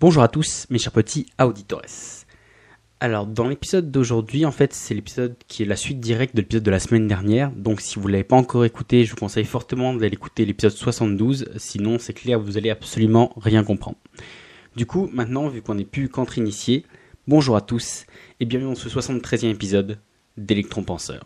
Bonjour 0.00 0.22
à 0.22 0.28
tous, 0.28 0.68
mes 0.70 0.78
chers 0.78 0.92
petits 0.92 1.26
auditores. 1.42 2.22
Alors, 3.00 3.26
dans 3.26 3.48
l'épisode 3.48 3.90
d'aujourd'hui, 3.90 4.46
en 4.46 4.52
fait, 4.52 4.72
c'est 4.72 4.94
l'épisode 4.94 5.34
qui 5.48 5.64
est 5.64 5.66
la 5.66 5.74
suite 5.74 5.98
directe 5.98 6.36
de 6.36 6.40
l'épisode 6.40 6.62
de 6.62 6.70
la 6.70 6.78
semaine 6.78 7.08
dernière. 7.08 7.50
Donc, 7.50 7.80
si 7.80 7.98
vous 7.98 8.06
l'avez 8.06 8.22
pas 8.22 8.36
encore 8.36 8.64
écouté, 8.64 9.04
je 9.04 9.10
vous 9.10 9.16
conseille 9.16 9.44
fortement 9.44 9.94
d'aller 9.94 10.14
écouter 10.14 10.44
l'épisode 10.44 10.70
72. 10.70 11.48
Sinon, 11.56 11.98
c'est 11.98 12.12
clair, 12.12 12.38
vous 12.38 12.56
allez 12.56 12.70
absolument 12.70 13.32
rien 13.38 13.64
comprendre. 13.64 13.96
Du 14.76 14.86
coup, 14.86 15.10
maintenant, 15.12 15.48
vu 15.48 15.62
qu'on 15.62 15.74
n'est 15.74 15.84
plus 15.84 16.08
qu'entre 16.08 16.38
initiés, 16.38 16.86
bonjour 17.26 17.56
à 17.56 17.60
tous 17.60 18.04
et 18.38 18.44
bienvenue 18.44 18.70
dans 18.70 18.76
ce 18.76 18.88
73e 18.88 19.50
épisode 19.50 19.98
d'Electron 20.36 20.84
Penseur. 20.84 21.24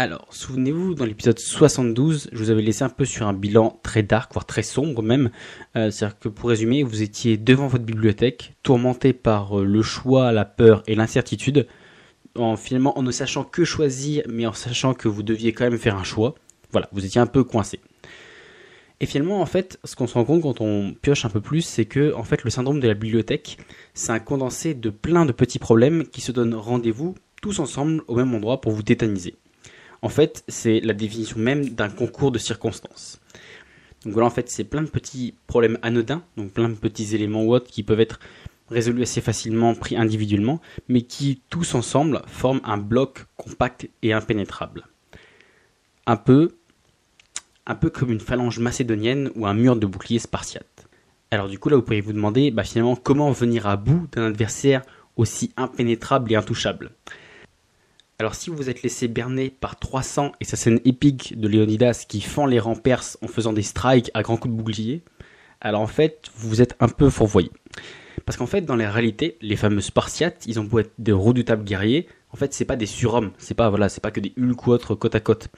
Alors, 0.00 0.28
souvenez-vous, 0.30 0.94
dans 0.94 1.04
l'épisode 1.04 1.38
72, 1.38 2.30
je 2.32 2.38
vous 2.38 2.48
avais 2.48 2.62
laissé 2.62 2.82
un 2.84 2.88
peu 2.88 3.04
sur 3.04 3.26
un 3.26 3.34
bilan 3.34 3.78
très 3.82 4.02
dark, 4.02 4.32
voire 4.32 4.46
très 4.46 4.62
sombre 4.62 5.02
même. 5.02 5.30
Euh, 5.76 5.90
C'est-à-dire 5.90 6.18
que 6.18 6.30
pour 6.30 6.48
résumer, 6.48 6.82
vous 6.82 7.02
étiez 7.02 7.36
devant 7.36 7.66
votre 7.66 7.84
bibliothèque, 7.84 8.54
tourmenté 8.62 9.12
par 9.12 9.60
euh, 9.60 9.64
le 9.66 9.82
choix, 9.82 10.32
la 10.32 10.46
peur 10.46 10.82
et 10.86 10.94
l'incertitude, 10.94 11.66
en 12.34 12.56
finalement 12.56 12.98
en 12.98 13.02
ne 13.02 13.10
sachant 13.10 13.44
que 13.44 13.62
choisir, 13.66 14.22
mais 14.26 14.46
en 14.46 14.54
sachant 14.54 14.94
que 14.94 15.06
vous 15.06 15.22
deviez 15.22 15.52
quand 15.52 15.64
même 15.64 15.78
faire 15.78 15.96
un 15.96 16.02
choix. 16.02 16.34
Voilà, 16.72 16.88
vous 16.92 17.04
étiez 17.04 17.20
un 17.20 17.26
peu 17.26 17.44
coincé. 17.44 17.78
Et 19.00 19.04
finalement, 19.04 19.42
en 19.42 19.46
fait, 19.46 19.78
ce 19.84 19.96
qu'on 19.96 20.06
se 20.06 20.14
rend 20.14 20.24
compte 20.24 20.40
quand 20.40 20.62
on 20.62 20.94
pioche 20.94 21.26
un 21.26 21.30
peu 21.30 21.42
plus, 21.42 21.60
c'est 21.60 21.84
que, 21.84 22.14
en 22.14 22.24
fait, 22.24 22.42
le 22.42 22.48
syndrome 22.48 22.80
de 22.80 22.88
la 22.88 22.94
bibliothèque, 22.94 23.58
c'est 23.92 24.12
un 24.12 24.18
condensé 24.18 24.72
de 24.72 24.88
plein 24.88 25.26
de 25.26 25.32
petits 25.32 25.58
problèmes 25.58 26.06
qui 26.06 26.22
se 26.22 26.32
donnent 26.32 26.54
rendez-vous 26.54 27.16
tous 27.42 27.58
ensemble 27.58 28.02
au 28.08 28.14
même 28.14 28.34
endroit 28.34 28.62
pour 28.62 28.72
vous 28.72 28.82
tétaniser. 28.82 29.36
En 30.02 30.08
fait, 30.08 30.44
c'est 30.48 30.80
la 30.80 30.94
définition 30.94 31.38
même 31.38 31.70
d'un 31.70 31.90
concours 31.90 32.32
de 32.32 32.38
circonstances. 32.38 33.20
Donc 34.04 34.14
voilà, 34.14 34.26
en 34.26 34.30
fait, 34.30 34.48
c'est 34.48 34.64
plein 34.64 34.82
de 34.82 34.88
petits 34.88 35.34
problèmes 35.46 35.78
anodins, 35.82 36.22
donc 36.36 36.52
plein 36.52 36.68
de 36.70 36.74
petits 36.74 37.14
éléments 37.14 37.44
ou 37.44 37.54
autres 37.54 37.70
qui 37.70 37.82
peuvent 37.82 38.00
être 38.00 38.18
résolus 38.70 39.02
assez 39.02 39.20
facilement, 39.20 39.74
pris 39.74 39.96
individuellement, 39.96 40.60
mais 40.88 41.02
qui, 41.02 41.42
tous 41.50 41.74
ensemble, 41.74 42.22
forment 42.26 42.60
un 42.64 42.78
bloc 42.78 43.26
compact 43.36 43.88
et 44.02 44.12
impénétrable. 44.12 44.86
Un 46.06 46.16
peu, 46.16 46.52
un 47.66 47.74
peu 47.74 47.90
comme 47.90 48.10
une 48.10 48.20
phalange 48.20 48.58
macédonienne 48.58 49.30
ou 49.34 49.46
un 49.46 49.54
mur 49.54 49.76
de 49.76 49.86
bouclier 49.86 50.18
spartiate. 50.18 50.88
Alors 51.30 51.48
du 51.48 51.58
coup, 51.58 51.68
là, 51.68 51.76
vous 51.76 51.82
pourriez 51.82 52.00
vous 52.00 52.12
demander, 52.12 52.50
bah, 52.50 52.64
finalement, 52.64 52.96
comment 52.96 53.30
venir 53.32 53.66
à 53.66 53.76
bout 53.76 54.08
d'un 54.12 54.26
adversaire 54.26 54.82
aussi 55.16 55.52
impénétrable 55.56 56.32
et 56.32 56.36
intouchable? 56.36 56.92
Alors 58.20 58.34
si 58.34 58.50
vous 58.50 58.56
vous 58.56 58.68
êtes 58.68 58.82
laissé 58.82 59.08
berner 59.08 59.48
par 59.48 59.78
300 59.78 60.32
et 60.40 60.44
sa 60.44 60.58
scène 60.58 60.78
épique 60.84 61.40
de 61.40 61.48
Léonidas 61.48 62.04
qui 62.06 62.20
fend 62.20 62.44
les 62.44 62.60
rangs 62.60 62.76
perses 62.76 63.16
en 63.22 63.28
faisant 63.28 63.54
des 63.54 63.62
strikes 63.62 64.10
à 64.12 64.20
grands 64.20 64.36
coups 64.36 64.52
de 64.52 64.58
bouclier, 64.58 65.02
alors 65.62 65.80
en 65.80 65.86
fait 65.86 66.30
vous 66.36 66.60
êtes 66.60 66.76
un 66.80 66.88
peu 66.88 67.08
fourvoyé. 67.08 67.50
Parce 68.26 68.36
qu'en 68.36 68.44
fait 68.44 68.60
dans 68.60 68.76
la 68.76 68.90
réalité, 68.90 69.38
les 69.40 69.56
fameux 69.56 69.80
Spartiates, 69.80 70.44
ils 70.46 70.60
ont 70.60 70.64
beau 70.64 70.80
être 70.80 70.92
des 70.98 71.12
redoutables 71.12 71.64
guerriers, 71.64 72.08
en 72.30 72.36
fait 72.36 72.52
c'est 72.52 72.66
pas 72.66 72.76
des 72.76 72.84
surhommes, 72.84 73.30
c'est 73.38 73.54
pas 73.54 73.70
voilà, 73.70 73.88
c'est 73.88 74.02
pas 74.02 74.10
que 74.10 74.20
des 74.20 74.34
Hulk 74.38 74.66
ou 74.66 74.72
autres 74.72 74.94
côte 74.94 75.14
à 75.14 75.20
côte. 75.20 75.48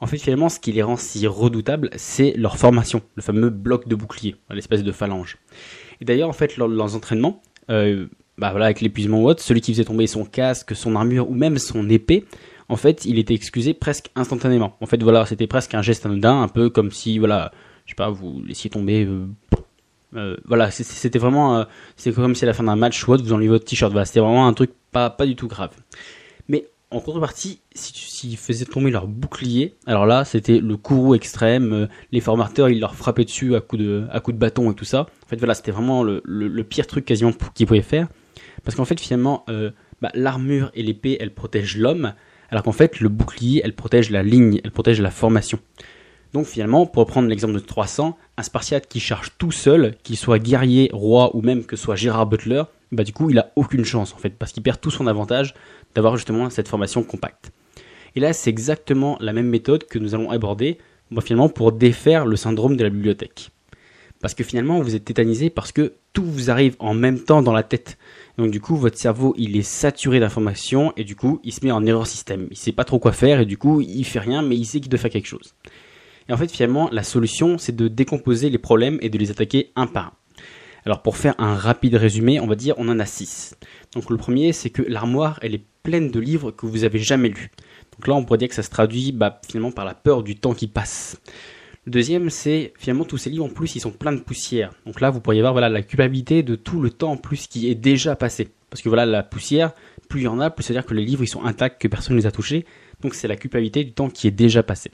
En 0.00 0.08
fait 0.08 0.18
finalement 0.18 0.48
ce 0.48 0.58
qui 0.58 0.72
les 0.72 0.82
rend 0.82 0.96
si 0.96 1.24
redoutables, 1.28 1.90
c'est 1.94 2.32
leur 2.36 2.58
formation, 2.58 3.02
le 3.14 3.22
fameux 3.22 3.50
bloc 3.50 3.86
de 3.86 3.94
bouclier, 3.94 4.34
l'espèce 4.50 4.82
de 4.82 4.90
phalange. 4.90 5.38
Et 6.00 6.04
d'ailleurs 6.04 6.28
en 6.28 6.32
fait 6.32 6.56
lors 6.56 6.68
de 6.68 6.74
leurs 6.74 6.96
entraînements, 6.96 7.40
euh, 7.70 8.08
bah 8.40 8.50
voilà, 8.50 8.66
avec 8.66 8.80
l'épuisement 8.80 9.22
ou 9.22 9.28
autre, 9.28 9.42
celui 9.42 9.60
qui 9.60 9.72
faisait 9.72 9.84
tomber 9.84 10.06
son 10.06 10.24
casque, 10.24 10.74
son 10.74 10.96
armure 10.96 11.30
ou 11.30 11.34
même 11.34 11.58
son 11.58 11.88
épée, 11.90 12.24
en 12.70 12.76
fait, 12.76 13.04
il 13.04 13.18
était 13.18 13.34
excusé 13.34 13.74
presque 13.74 14.10
instantanément. 14.16 14.76
En 14.80 14.86
fait, 14.86 15.02
voilà, 15.02 15.26
c'était 15.26 15.46
presque 15.46 15.74
un 15.74 15.82
geste 15.82 16.06
anodin, 16.06 16.40
un 16.40 16.48
peu 16.48 16.70
comme 16.70 16.90
si, 16.90 17.18
voilà, 17.18 17.52
je 17.84 17.90
sais 17.90 17.96
pas, 17.96 18.08
vous 18.08 18.42
laissiez 18.46 18.70
tomber. 18.70 19.04
Euh, 19.04 19.26
euh, 20.16 20.36
voilà, 20.46 20.70
c'était 20.70 21.18
vraiment, 21.18 21.58
euh, 21.58 21.64
c'est 21.96 22.12
comme 22.12 22.34
si 22.34 22.44
à 22.44 22.46
la 22.46 22.54
fin 22.54 22.64
d'un 22.64 22.76
match 22.76 23.06
ou 23.06 23.12
autre, 23.12 23.22
vous 23.24 23.32
enlevez 23.32 23.48
votre 23.48 23.66
t-shirt. 23.66 23.92
Voilà, 23.92 24.06
c'était 24.06 24.20
vraiment 24.20 24.46
un 24.46 24.52
truc 24.54 24.70
pas, 24.90 25.10
pas 25.10 25.26
du 25.26 25.36
tout 25.36 25.48
grave. 25.48 25.72
Mais 26.48 26.66
en 26.90 27.00
contrepartie, 27.00 27.60
s'ils 27.72 27.94
si, 27.96 28.36
faisaient 28.36 28.64
tomber 28.64 28.90
leur 28.90 29.06
bouclier, 29.06 29.76
alors 29.86 30.06
là, 30.06 30.24
c'était 30.24 30.58
le 30.58 30.76
courroux 30.76 31.14
extrême. 31.14 31.72
euh, 31.72 31.86
les 32.10 32.20
formateurs, 32.20 32.68
ils 32.68 32.80
leur 32.80 32.96
frappaient 32.96 33.24
dessus 33.24 33.54
à 33.54 33.60
coups 33.60 33.82
de, 33.82 34.06
à 34.10 34.20
coups 34.20 34.34
de 34.34 34.40
bâton 34.40 34.72
et 34.72 34.74
tout 34.74 34.84
ça. 34.84 35.06
En 35.24 35.28
fait, 35.28 35.36
voilà, 35.36 35.54
c'était 35.54 35.70
vraiment 35.70 36.02
le, 36.02 36.62
pire 36.62 36.86
truc 36.86 37.04
quasiment 37.04 37.32
qu'ils 37.54 37.66
pouvaient 37.66 37.82
faire. 37.82 38.08
Parce 38.64 38.76
qu'en 38.76 38.84
fait, 38.84 38.98
finalement, 38.98 39.44
euh, 39.48 39.70
bah, 40.02 40.10
l'armure 40.14 40.70
et 40.74 40.82
l'épée, 40.82 41.16
elles 41.20 41.32
protègent 41.32 41.76
l'homme, 41.76 42.14
alors 42.50 42.64
qu'en 42.64 42.72
fait, 42.72 43.00
le 43.00 43.08
bouclier, 43.08 43.62
elle 43.64 43.74
protège 43.74 44.10
la 44.10 44.22
ligne, 44.22 44.60
elle 44.64 44.72
protège 44.72 45.00
la 45.00 45.10
formation. 45.10 45.60
Donc 46.32 46.46
finalement, 46.46 46.86
pour 46.86 47.04
reprendre 47.04 47.28
l'exemple 47.28 47.54
de 47.54 47.58
300, 47.58 48.16
un 48.36 48.42
Spartiate 48.42 48.86
qui 48.86 49.00
charge 49.00 49.32
tout 49.38 49.50
seul, 49.50 49.96
qu'il 50.02 50.16
soit 50.16 50.38
guerrier, 50.38 50.90
roi 50.92 51.34
ou 51.34 51.42
même 51.42 51.64
que 51.64 51.76
soit 51.76 51.96
Gérard 51.96 52.26
Butler, 52.26 52.62
bah 52.92 53.04
du 53.04 53.12
coup, 53.12 53.30
il 53.30 53.38
a 53.38 53.52
aucune 53.56 53.84
chance 53.84 54.14
en 54.14 54.18
fait, 54.18 54.30
parce 54.30 54.52
qu'il 54.52 54.62
perd 54.62 54.80
tout 54.80 54.90
son 54.90 55.06
avantage 55.06 55.54
d'avoir 55.94 56.16
justement 56.16 56.50
cette 56.50 56.68
formation 56.68 57.02
compacte. 57.02 57.52
Et 58.16 58.20
là, 58.20 58.32
c'est 58.32 58.50
exactement 58.50 59.16
la 59.20 59.32
même 59.32 59.48
méthode 59.48 59.84
que 59.84 59.98
nous 59.98 60.14
allons 60.14 60.30
aborder 60.30 60.78
bah, 61.10 61.22
finalement 61.22 61.48
pour 61.48 61.72
défaire 61.72 62.26
le 62.26 62.36
syndrome 62.36 62.76
de 62.76 62.84
la 62.84 62.90
bibliothèque. 62.90 63.50
Parce 64.20 64.34
que 64.34 64.44
finalement, 64.44 64.80
vous 64.80 64.94
êtes 64.94 65.04
tétanisé 65.04 65.48
parce 65.48 65.72
que 65.72 65.94
tout 66.12 66.24
vous 66.24 66.50
arrive 66.50 66.76
en 66.78 66.92
même 66.92 67.20
temps 67.20 67.42
dans 67.42 67.52
la 67.52 67.62
tête. 67.62 67.96
Donc 68.36 68.50
du 68.50 68.60
coup, 68.60 68.76
votre 68.76 68.98
cerveau, 68.98 69.34
il 69.38 69.56
est 69.56 69.62
saturé 69.62 70.20
d'informations 70.20 70.92
et 70.96 71.04
du 71.04 71.16
coup, 71.16 71.40
il 71.42 71.52
se 71.52 71.64
met 71.64 71.72
en 71.72 71.86
erreur 71.86 72.06
système. 72.06 72.46
Il 72.50 72.56
sait 72.56 72.72
pas 72.72 72.84
trop 72.84 72.98
quoi 72.98 73.12
faire 73.12 73.40
et 73.40 73.46
du 73.46 73.56
coup, 73.56 73.80
il 73.80 74.04
fait 74.04 74.18
rien, 74.18 74.42
mais 74.42 74.56
il 74.56 74.66
sait 74.66 74.80
qu'il 74.80 74.90
doit 74.90 74.98
faire 74.98 75.10
quelque 75.10 75.26
chose. 75.26 75.54
Et 76.28 76.32
en 76.32 76.36
fait, 76.36 76.50
finalement, 76.50 76.90
la 76.92 77.02
solution, 77.02 77.56
c'est 77.56 77.74
de 77.74 77.88
décomposer 77.88 78.50
les 78.50 78.58
problèmes 78.58 78.98
et 79.00 79.08
de 79.08 79.18
les 79.18 79.30
attaquer 79.30 79.72
un 79.74 79.86
par 79.86 80.06
un. 80.06 80.12
Alors 80.86 81.02
pour 81.02 81.16
faire 81.16 81.34
un 81.38 81.54
rapide 81.54 81.94
résumé, 81.94 82.40
on 82.40 82.46
va 82.46 82.54
dire 82.54 82.74
on 82.78 82.88
en 82.88 82.98
a 82.98 83.06
six. 83.06 83.56
Donc 83.94 84.10
le 84.10 84.16
premier, 84.16 84.52
c'est 84.52 84.70
que 84.70 84.82
l'armoire, 84.82 85.38
elle 85.42 85.54
est 85.54 85.64
pleine 85.82 86.10
de 86.10 86.20
livres 86.20 86.50
que 86.50 86.66
vous 86.66 86.84
avez 86.84 86.98
jamais 86.98 87.28
lus. 87.28 87.50
Donc 87.92 88.06
là, 88.06 88.14
on 88.14 88.24
pourrait 88.24 88.38
dire 88.38 88.48
que 88.48 88.54
ça 88.54 88.62
se 88.62 88.70
traduit 88.70 89.12
bah, 89.12 89.40
finalement 89.46 89.72
par 89.72 89.84
la 89.84 89.94
peur 89.94 90.22
du 90.22 90.36
temps 90.36 90.54
qui 90.54 90.66
passe. 90.66 91.20
Le 91.86 91.92
deuxième, 91.92 92.30
c'est 92.30 92.72
finalement 92.78 93.04
tous 93.04 93.16
ces 93.16 93.30
livres 93.30 93.44
en 93.44 93.48
plus, 93.48 93.74
ils 93.74 93.80
sont 93.80 93.90
pleins 93.90 94.12
de 94.12 94.20
poussière. 94.20 94.72
Donc 94.86 95.00
là, 95.00 95.10
vous 95.10 95.20
pourriez 95.20 95.40
voir 95.40 95.52
voilà 95.52 95.68
la 95.68 95.82
culpabilité 95.82 96.42
de 96.42 96.54
tout 96.54 96.80
le 96.80 96.90
temps 96.90 97.12
en 97.12 97.16
plus 97.16 97.46
qui 97.46 97.70
est 97.70 97.74
déjà 97.74 98.16
passé. 98.16 98.48
Parce 98.68 98.82
que 98.82 98.88
voilà, 98.88 99.06
la 99.06 99.22
poussière, 99.22 99.72
plus 100.08 100.20
il 100.20 100.24
y 100.24 100.28
en 100.28 100.40
a, 100.40 100.50
plus 100.50 100.62
c'est-à-dire 100.62 100.86
que 100.86 100.94
les 100.94 101.04
livres 101.04 101.24
ils 101.24 101.28
sont 101.28 101.44
intacts, 101.44 101.80
que 101.80 101.88
personne 101.88 102.16
ne 102.16 102.20
les 102.20 102.26
a 102.26 102.30
touchés. 102.30 102.66
Donc 103.00 103.14
c'est 103.14 103.28
la 103.28 103.36
culpabilité 103.36 103.82
du 103.82 103.92
temps 103.92 104.10
qui 104.10 104.28
est 104.28 104.32
déjà 104.32 104.62
passé. 104.62 104.90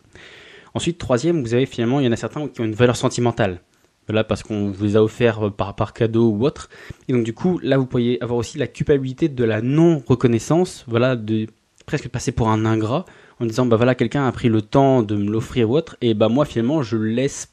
Ensuite, 0.75 0.99
troisième, 0.99 1.43
vous 1.43 1.55
avez 1.55 1.67
finalement, 1.67 2.01
il 2.01 2.07
y 2.07 2.09
en 2.09 2.13
a 2.13 2.17
certains 2.17 2.47
qui 2.49 2.61
ont 2.61 2.65
une 2.65 2.75
valeur 2.75 2.97
sentimentale. 2.97 3.61
Voilà, 4.09 4.23
parce 4.23 4.43
qu'on 4.43 4.71
vous 4.71 4.85
les 4.85 4.97
a 4.97 5.03
offerts 5.03 5.53
par, 5.53 5.75
par 5.75 5.93
cadeau 5.93 6.31
ou 6.31 6.45
autre. 6.45 6.69
Et 7.09 7.13
donc 7.13 7.25
du 7.25 7.33
coup, 7.33 7.59
là, 7.63 7.77
vous 7.77 7.87
pourriez 7.87 8.23
avoir 8.23 8.39
aussi 8.39 8.57
la 8.57 8.69
culpabilité 8.69 9.29
de 9.29 9.45
la 9.45 9.61
non-reconnaissance, 9.63 10.85
voilà, 10.87 11.17
de 11.17 11.47
presque 11.87 12.09
passer 12.09 12.33
pour 12.33 12.49
un 12.49 12.65
ingrat 12.65 13.05
en 13.41 13.47
disant 13.47 13.67
bah 13.67 13.77
voilà 13.77 13.95
quelqu'un 13.95 14.27
a 14.27 14.33
pris 14.33 14.49
le 14.49 14.61
temps 14.63 15.03
de 15.03 15.17
me 15.17 15.31
l'offrir 15.31 15.71
ou 15.71 15.77
autre 15.77 15.97
et 16.01 16.15
bah 16.15 16.29
moi 16.29 16.45
finalement 16.45 16.83
je 16.83 16.97
le 16.97 17.07
laisse 17.07 17.51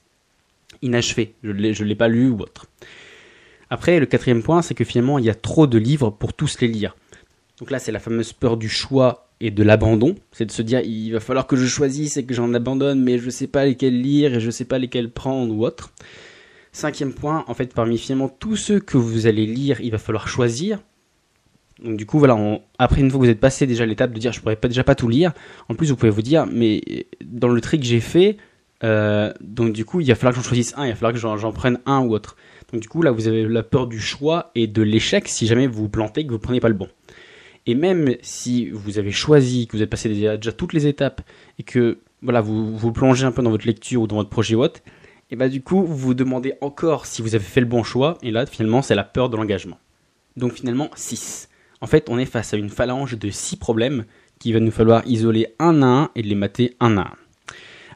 inachevé. 0.81 1.35
Je 1.43 1.73
je 1.73 1.83
l'ai 1.83 1.95
pas 1.95 2.07
lu 2.07 2.29
ou 2.29 2.39
autre. 2.39 2.65
Après 3.69 3.99
le 3.99 4.05
quatrième 4.05 4.43
point 4.43 4.61
c'est 4.61 4.73
que 4.73 4.83
finalement 4.83 5.19
il 5.19 5.25
y 5.25 5.29
a 5.29 5.35
trop 5.35 5.67
de 5.67 5.77
livres 5.77 6.09
pour 6.09 6.33
tous 6.33 6.59
les 6.61 6.67
lire. 6.67 6.95
Donc 7.59 7.71
là 7.71 7.79
c'est 7.79 7.91
la 7.91 7.99
fameuse 7.99 8.33
peur 8.33 8.57
du 8.57 8.69
choix 8.69 9.29
et 9.39 9.51
de 9.51 9.63
l'abandon. 9.63 10.15
C'est 10.31 10.45
de 10.45 10.51
se 10.51 10.61
dire 10.61 10.81
il 10.81 11.11
va 11.11 11.19
falloir 11.19 11.47
que 11.47 11.55
je 11.55 11.67
choisisse 11.67 12.17
et 12.17 12.25
que 12.25 12.33
j'en 12.33 12.53
abandonne 12.53 13.01
mais 13.01 13.19
je 13.19 13.29
sais 13.29 13.47
pas 13.47 13.65
lesquels 13.65 14.01
lire 14.01 14.35
et 14.35 14.39
je 14.39 14.51
sais 14.51 14.65
pas 14.65 14.79
lesquels 14.79 15.11
prendre 15.11 15.53
ou 15.53 15.65
autre 15.65 15.93
cinquième 16.73 17.13
point 17.13 17.45
en 17.47 17.53
fait 17.53 17.73
parmi 17.73 17.97
finalement 17.97 18.27
tous 18.27 18.57
ceux 18.57 18.81
que 18.81 18.97
vous 18.97 19.27
allez 19.27 19.45
lire 19.45 19.79
il 19.79 19.91
va 19.91 19.97
falloir 19.97 20.27
choisir 20.27 20.79
donc 21.83 21.97
du 21.97 22.05
coup, 22.05 22.19
voilà, 22.19 22.37
après 22.77 23.01
une 23.01 23.09
fois 23.09 23.19
que 23.19 23.25
vous 23.25 23.31
êtes 23.31 23.39
passé 23.39 23.65
déjà 23.67 23.85
l'étape 23.85 24.13
de 24.13 24.19
dire 24.19 24.31
je 24.31 24.39
pourrais 24.39 24.55
pas, 24.55 24.67
déjà 24.67 24.83
pas 24.83 24.95
tout 24.95 25.09
lire, 25.09 25.33
en 25.69 25.75
plus 25.75 25.89
vous 25.89 25.95
pouvez 25.95 26.11
vous 26.11 26.21
dire 26.21 26.45
mais 26.45 26.81
dans 27.25 27.49
le 27.49 27.59
tri 27.61 27.79
que 27.79 27.85
j'ai 27.85 27.99
fait, 27.99 28.37
euh, 28.83 29.33
donc 29.41 29.73
du 29.73 29.83
coup 29.83 29.99
il 29.99 30.07
va 30.07 30.15
falloir 30.15 30.33
que 30.33 30.39
j'en 30.39 30.47
choisisse 30.47 30.73
un, 30.77 30.85
il 30.85 30.89
va 30.89 30.95
falloir 30.95 31.13
que 31.13 31.19
j'en, 31.19 31.51
prenne 31.51 31.79
un 31.85 31.99
ou 32.01 32.13
autre. 32.13 32.37
Donc 32.71 32.81
du 32.81 32.87
coup 32.87 33.01
là 33.01 33.11
vous 33.11 33.27
avez 33.27 33.45
la 33.47 33.63
peur 33.63 33.87
du 33.87 33.99
choix 33.99 34.51
et 34.55 34.67
de 34.67 34.81
l'échec 34.81 35.27
si 35.27 35.45
jamais 35.47 35.67
vous 35.67 35.83
vous 35.83 35.89
plantez 35.89 36.25
que 36.25 36.31
vous 36.31 36.39
prenez 36.39 36.59
pas 36.59 36.69
le 36.69 36.75
bon. 36.75 36.87
Et 37.65 37.75
même 37.75 38.15
si 38.21 38.69
vous 38.69 38.99
avez 38.99 39.11
choisi, 39.11 39.67
que 39.67 39.77
vous 39.77 39.83
êtes 39.83 39.89
passé 39.89 40.09
déjà, 40.09 40.37
déjà 40.37 40.51
toutes 40.51 40.73
les 40.73 40.85
étapes 40.85 41.21
et 41.59 41.63
que 41.63 41.99
voilà 42.21 42.39
vous 42.39 42.77
vous 42.77 42.91
plongez 42.91 43.25
un 43.25 43.31
peu 43.31 43.41
dans 43.41 43.51
votre 43.51 43.65
lecture 43.65 44.01
ou 44.01 44.07
dans 44.07 44.17
votre 44.17 44.29
projet 44.29 44.55
ou 44.55 44.63
autre, 44.63 44.81
et 45.33 45.35
bah 45.35 45.49
du 45.49 45.63
coup 45.63 45.83
vous 45.83 45.97
vous 45.97 46.13
demandez 46.13 46.53
encore 46.61 47.07
si 47.07 47.23
vous 47.23 47.33
avez 47.33 47.43
fait 47.43 47.59
le 47.59 47.65
bon 47.65 47.81
choix 47.81 48.19
et 48.21 48.29
là 48.29 48.45
finalement 48.45 48.83
c'est 48.83 48.93
la 48.93 49.03
peur 49.03 49.29
de 49.29 49.35
l'engagement. 49.35 49.79
Donc 50.37 50.53
finalement 50.53 50.91
6. 50.95 51.49
En 51.81 51.87
fait, 51.87 52.07
on 52.07 52.19
est 52.19 52.25
face 52.25 52.53
à 52.53 52.57
une 52.57 52.69
phalange 52.69 53.17
de 53.17 53.31
six 53.31 53.57
problèmes 53.57 54.05
qu'il 54.37 54.53
va 54.53 54.59
nous 54.59 54.69
falloir 54.69 55.01
isoler 55.07 55.47
un 55.57 55.81
à 55.81 55.85
un 55.87 56.11
et 56.15 56.21
les 56.21 56.35
mater 56.35 56.77
un 56.79 56.97
à 56.97 57.01
un. 57.01 57.13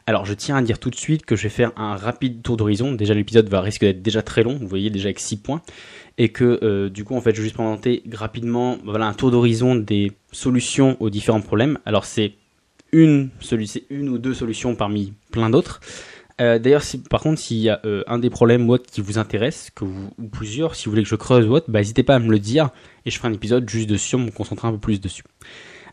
Alors 0.06 0.24
je 0.24 0.34
tiens 0.34 0.56
à 0.56 0.62
dire 0.62 0.80
tout 0.80 0.90
de 0.90 0.96
suite 0.96 1.24
que 1.24 1.36
je 1.36 1.44
vais 1.44 1.48
faire 1.48 1.70
un 1.76 1.94
rapide 1.94 2.42
tour 2.42 2.56
d'horizon. 2.56 2.92
Déjà 2.92 3.14
l'épisode 3.14 3.48
va 3.48 3.60
risquer 3.60 3.86
d'être 3.86 4.02
déjà 4.02 4.22
très 4.22 4.42
long, 4.42 4.58
vous 4.58 4.66
voyez 4.66 4.90
déjà 4.90 5.06
avec 5.06 5.20
6 5.20 5.36
points. 5.36 5.62
Et 6.18 6.30
que 6.30 6.58
euh, 6.64 6.88
du 6.90 7.04
coup 7.04 7.14
en 7.14 7.20
fait 7.20 7.30
je 7.36 7.36
vais 7.36 7.44
juste 7.44 7.54
présenter 7.54 8.02
rapidement 8.12 8.78
voilà, 8.84 9.06
un 9.06 9.14
tour 9.14 9.30
d'horizon 9.30 9.76
des 9.76 10.10
solutions 10.32 10.96
aux 10.98 11.08
différents 11.08 11.40
problèmes. 11.40 11.78
Alors 11.86 12.04
c'est 12.04 12.32
une 12.90 13.30
ou 13.92 14.18
deux 14.18 14.34
solutions 14.34 14.74
parmi 14.74 15.12
plein 15.30 15.50
d'autres. 15.50 15.80
Euh, 16.40 16.58
D'ailleurs, 16.58 16.82
si, 16.82 16.98
par 16.98 17.20
contre, 17.20 17.40
s'il 17.40 17.58
y 17.58 17.68
a 17.68 17.80
euh, 17.84 18.04
un 18.06 18.18
des 18.18 18.30
problèmes 18.30 18.68
ou 18.68 18.76
qui 18.78 19.00
vous 19.00 19.18
intéresse, 19.18 19.70
que 19.74 19.84
ou 19.84 20.28
plusieurs, 20.30 20.74
si 20.74 20.84
vous 20.84 20.92
voulez 20.92 21.02
que 21.02 21.08
je 21.08 21.16
creuse 21.16 21.46
ou 21.46 21.52
autre, 21.52 21.66
bah, 21.68 21.80
n'hésitez 21.80 22.02
pas 22.02 22.14
à 22.14 22.18
me 22.18 22.30
le 22.30 22.38
dire 22.38 22.70
et 23.04 23.10
je 23.10 23.16
ferai 23.16 23.28
un 23.28 23.32
épisode 23.32 23.68
juste 23.68 23.88
dessus, 23.88 24.16
on 24.16 24.20
me 24.20 24.30
concentrer 24.30 24.68
un 24.68 24.72
peu 24.72 24.78
plus 24.78 25.00
dessus. 25.00 25.24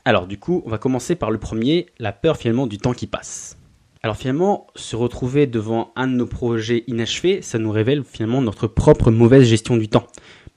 Alors, 0.06 0.28
du 0.28 0.38
coup, 0.38 0.62
on 0.66 0.70
va 0.70 0.78
commencer 0.78 1.16
par 1.16 1.32
le 1.32 1.40
premier, 1.40 1.88
la 1.98 2.12
peur 2.12 2.38
finalement 2.38 2.68
du 2.68 2.78
temps 2.78 2.94
qui 2.94 3.08
passe. 3.08 3.58
Alors 4.06 4.18
finalement, 4.18 4.68
se 4.76 4.96
retrouver 4.96 5.48
devant 5.48 5.92
un 5.96 6.08
de 6.08 6.14
nos 6.14 6.28
projets 6.28 6.84
inachevés, 6.86 7.42
ça 7.42 7.58
nous 7.58 7.72
révèle 7.72 8.04
finalement 8.04 8.40
notre 8.40 8.68
propre 8.68 9.10
mauvaise 9.10 9.48
gestion 9.48 9.78
du 9.78 9.90
temps. 9.90 10.06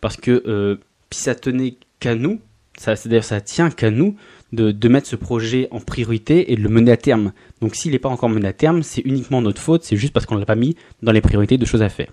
Parce 0.02 0.18
que 0.18 0.42
euh, 0.46 0.76
si 1.10 1.22
ça 1.22 1.34
tenait 1.34 1.78
qu'à 1.98 2.14
nous, 2.14 2.42
ça 2.76 2.94
tient 3.40 3.70
qu'à 3.70 3.90
nous 3.90 4.16
de, 4.52 4.70
de, 4.70 4.88
mettre 4.88 5.06
ce 5.06 5.16
projet 5.16 5.68
en 5.70 5.80
priorité 5.80 6.52
et 6.52 6.56
de 6.56 6.62
le 6.62 6.68
mener 6.68 6.92
à 6.92 6.96
terme. 6.96 7.32
Donc 7.60 7.74
s'il 7.74 7.92
n'est 7.92 7.98
pas 7.98 8.08
encore 8.08 8.28
mené 8.28 8.48
à 8.48 8.52
terme, 8.52 8.82
c'est 8.82 9.02
uniquement 9.02 9.42
notre 9.42 9.60
faute, 9.60 9.84
c'est 9.84 9.96
juste 9.96 10.12
parce 10.12 10.26
qu'on 10.26 10.34
ne 10.34 10.40
l'a 10.40 10.46
pas 10.46 10.54
mis 10.54 10.76
dans 11.02 11.12
les 11.12 11.20
priorités 11.20 11.58
de 11.58 11.64
choses 11.64 11.82
à 11.82 11.88
faire. 11.88 12.10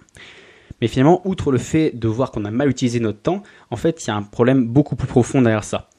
Mais 0.82 0.88
finalement, 0.88 1.22
outre 1.26 1.52
le 1.52 1.58
fait 1.58 1.92
de 1.94 2.08
voir 2.08 2.32
qu'on 2.32 2.46
a 2.46 2.52
mal 2.52 2.70
utilisé 2.70 3.00
notre 3.00 3.22
temps, 3.22 3.44
en 3.72 3.78
fait, 3.78 4.04
il 4.04 4.08
y 4.08 4.12
a 4.12 4.16
un 4.16 4.24
problème 4.24 4.66
beaucoup 4.66 4.96
plus 4.96 5.08
profond 5.08 5.42
derrière 5.42 5.64
ça. 5.64 5.90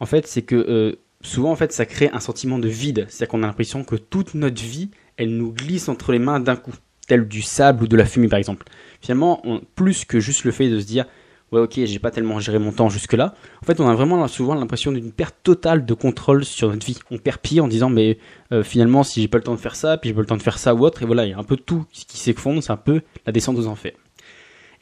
En 0.00 0.06
fait, 0.06 0.26
c'est 0.26 0.42
que 0.42 0.56
euh, 0.56 0.96
souvent 1.22 1.52
en 1.52 1.56
fait 1.56 1.72
ça 1.72 1.86
crée 1.86 2.10
un 2.12 2.20
sentiment 2.20 2.58
de 2.58 2.68
vide, 2.68 3.06
c'est-à-dire 3.08 3.28
qu'on 3.28 3.42
a 3.42 3.46
l'impression 3.46 3.84
que 3.84 3.96
toute 3.96 4.34
notre 4.34 4.60
vie, 4.60 4.90
elle 5.16 5.36
nous 5.36 5.52
glisse 5.52 5.88
entre 5.88 6.12
les 6.12 6.18
mains 6.18 6.40
d'un 6.40 6.56
coup, 6.56 6.72
tel 7.06 7.26
du 7.26 7.42
sable 7.42 7.84
ou 7.84 7.86
de 7.86 7.96
la 7.96 8.04
fumée 8.04 8.28
par 8.28 8.38
exemple. 8.38 8.66
Finalement, 9.00 9.42
plus 9.74 10.04
que 10.04 10.20
juste 10.20 10.44
le 10.44 10.50
fait 10.50 10.68
de 10.68 10.80
se 10.80 10.86
dire 10.86 11.06
ouais 11.52 11.60
ok 11.60 11.80
j'ai 11.84 11.98
pas 11.98 12.10
tellement 12.10 12.40
géré 12.40 12.58
mon 12.58 12.72
temps 12.72 12.88
jusque 12.88 13.12
là, 13.12 13.34
en 13.62 13.66
fait 13.66 13.80
on 13.80 13.88
a 13.88 13.94
vraiment 13.94 14.26
souvent 14.28 14.54
l'impression 14.54 14.90
d'une 14.90 15.12
perte 15.12 15.36
totale 15.42 15.84
de 15.84 15.94
contrôle 15.94 16.44
sur 16.44 16.70
notre 16.70 16.84
vie. 16.84 16.98
On 17.10 17.18
perd 17.18 17.38
pied 17.38 17.60
en 17.60 17.68
disant 17.68 17.90
mais 17.90 18.18
euh, 18.52 18.62
finalement 18.62 19.02
si 19.02 19.20
j'ai 19.20 19.28
pas 19.28 19.38
le 19.38 19.44
temps 19.44 19.54
de 19.54 19.60
faire 19.60 19.76
ça, 19.76 19.96
puis 19.98 20.08
j'ai 20.08 20.14
pas 20.14 20.20
le 20.22 20.26
temps 20.26 20.36
de 20.36 20.42
faire 20.42 20.58
ça 20.58 20.74
ou 20.74 20.84
autre, 20.84 21.02
et 21.02 21.06
voilà 21.06 21.24
il 21.26 21.30
y 21.30 21.34
a 21.34 21.38
un 21.38 21.44
peu 21.44 21.56
tout 21.56 21.84
qui 21.92 22.18
s'effondre, 22.18 22.62
c'est 22.62 22.72
un 22.72 22.76
peu 22.76 23.02
la 23.26 23.32
descente 23.32 23.56
aux 23.58 23.66
enfers. 23.66 23.92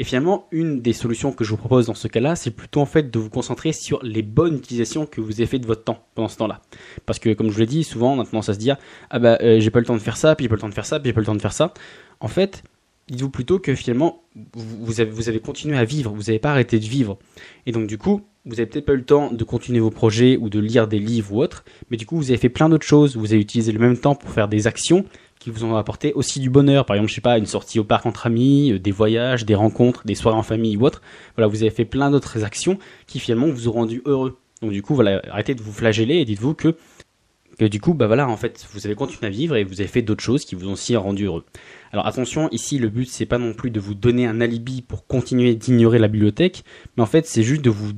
Et 0.00 0.04
finalement, 0.04 0.48
une 0.50 0.80
des 0.80 0.94
solutions 0.94 1.30
que 1.30 1.44
je 1.44 1.50
vous 1.50 1.58
propose 1.58 1.88
dans 1.88 1.94
ce 1.94 2.08
cas-là, 2.08 2.34
c'est 2.34 2.52
plutôt 2.52 2.80
en 2.80 2.86
fait 2.86 3.10
de 3.10 3.18
vous 3.18 3.28
concentrer 3.28 3.74
sur 3.74 4.02
les 4.02 4.22
bonnes 4.22 4.56
utilisations 4.56 5.04
que 5.04 5.20
vous 5.20 5.32
avez 5.32 5.46
fait 5.46 5.58
de 5.58 5.66
votre 5.66 5.84
temps 5.84 6.06
pendant 6.14 6.28
ce 6.28 6.38
temps-là. 6.38 6.62
Parce 7.04 7.18
que 7.18 7.34
comme 7.34 7.48
je 7.48 7.52
vous 7.52 7.60
l'ai 7.60 7.66
dit, 7.66 7.84
souvent 7.84 8.14
on 8.14 8.20
a 8.20 8.24
tendance 8.24 8.48
à 8.48 8.54
se 8.54 8.58
dire 8.58 8.78
ah 9.10 9.18
bah 9.18 9.36
euh, 9.42 9.60
j'ai 9.60 9.68
pas 9.68 9.78
le 9.78 9.84
temps 9.84 9.94
de 9.94 10.00
faire 10.00 10.16
ça, 10.16 10.34
puis 10.34 10.44
j'ai 10.44 10.48
pas 10.48 10.54
le 10.54 10.60
temps 10.62 10.70
de 10.70 10.74
faire 10.74 10.86
ça, 10.86 11.00
puis 11.00 11.10
j'ai 11.10 11.12
pas 11.12 11.20
le 11.20 11.26
temps 11.26 11.34
de 11.34 11.42
faire 11.42 11.52
ça. 11.52 11.74
En 12.20 12.28
fait, 12.28 12.62
dites-vous 13.10 13.30
plutôt 13.30 13.58
que 13.58 13.74
finalement 13.74 14.22
vous 14.54 15.00
avez, 15.00 15.40
continué 15.40 15.76
à 15.76 15.84
vivre, 15.84 16.12
vous 16.12 16.22
n'avez 16.22 16.38
pas 16.38 16.52
arrêté 16.52 16.78
de 16.78 16.84
vivre. 16.84 17.18
Et 17.66 17.72
donc 17.72 17.86
du 17.86 17.98
coup, 17.98 18.22
vous 18.46 18.54
avez 18.54 18.66
peut-être 18.66 18.86
pas 18.86 18.92
eu 18.92 18.98
le 18.98 19.04
temps 19.04 19.30
de 19.30 19.44
continuer 19.44 19.80
vos 19.80 19.90
projets 19.90 20.36
ou 20.36 20.48
de 20.48 20.60
lire 20.60 20.88
des 20.88 20.98
livres 20.98 21.34
ou 21.34 21.42
autre, 21.42 21.64
mais 21.90 21.96
du 21.96 22.06
coup 22.06 22.16
vous 22.16 22.30
avez 22.30 22.38
fait 22.38 22.48
plein 22.48 22.68
d'autres 22.68 22.86
choses, 22.86 23.16
vous 23.16 23.32
avez 23.32 23.40
utilisé 23.40 23.72
le 23.72 23.78
même 23.78 23.98
temps 23.98 24.14
pour 24.14 24.30
faire 24.30 24.48
des 24.48 24.66
actions 24.66 25.04
qui 25.40 25.50
vous 25.50 25.64
ont 25.64 25.76
apporté 25.76 26.12
aussi 26.12 26.38
du 26.38 26.50
bonheur. 26.50 26.84
Par 26.84 26.96
exemple, 26.96 27.10
je 27.10 27.14
sais 27.14 27.20
pas, 27.22 27.38
une 27.38 27.46
sortie 27.46 27.78
au 27.78 27.84
parc 27.84 28.06
entre 28.06 28.26
amis, 28.26 28.72
euh, 28.72 28.78
des 28.78 28.92
voyages, 28.92 29.46
des 29.46 29.54
rencontres, 29.54 30.06
des 30.06 30.14
soirées 30.14 30.36
en 30.36 30.42
famille 30.42 30.76
ou 30.76 30.84
autre. 30.84 31.00
Voilà, 31.34 31.48
vous 31.48 31.62
avez 31.62 31.70
fait 31.70 31.86
plein 31.86 32.10
d'autres 32.10 32.44
actions 32.44 32.78
qui 33.06 33.18
finalement 33.18 33.46
vous 33.46 33.68
ont 33.68 33.72
rendu 33.72 34.02
heureux. 34.04 34.38
Donc 34.62 34.72
du 34.72 34.82
coup, 34.82 34.94
voilà, 34.94 35.22
arrêtez 35.30 35.54
de 35.54 35.62
vous 35.62 35.72
flageller 35.72 36.16
et 36.16 36.24
dites-vous 36.24 36.54
que 36.54 36.76
que 37.58 37.64
du 37.66 37.78
coup, 37.78 37.92
bah 37.92 38.06
voilà, 38.06 38.26
en 38.26 38.38
fait, 38.38 38.66
vous 38.72 38.86
avez 38.86 38.94
continué 38.94 39.26
à 39.26 39.30
vivre 39.30 39.54
et 39.54 39.64
vous 39.64 39.82
avez 39.82 39.88
fait 39.88 40.00
d'autres 40.00 40.22
choses 40.22 40.46
qui 40.46 40.54
vous 40.54 40.68
ont 40.68 40.72
aussi 40.72 40.96
rendu 40.96 41.24
heureux. 41.26 41.44
Alors 41.92 42.06
attention, 42.06 42.48
ici, 42.50 42.78
le 42.78 42.88
but 42.88 43.08
c'est 43.08 43.26
pas 43.26 43.38
non 43.38 43.52
plus 43.52 43.70
de 43.70 43.80
vous 43.80 43.94
donner 43.94 44.26
un 44.26 44.40
alibi 44.40 44.80
pour 44.80 45.06
continuer 45.06 45.54
d'ignorer 45.54 45.98
la 45.98 46.08
bibliothèque, 46.08 46.64
mais 46.96 47.02
en 47.02 47.06
fait, 47.06 47.26
c'est 47.26 47.42
juste 47.42 47.62
de 47.62 47.70
vous 47.70 47.92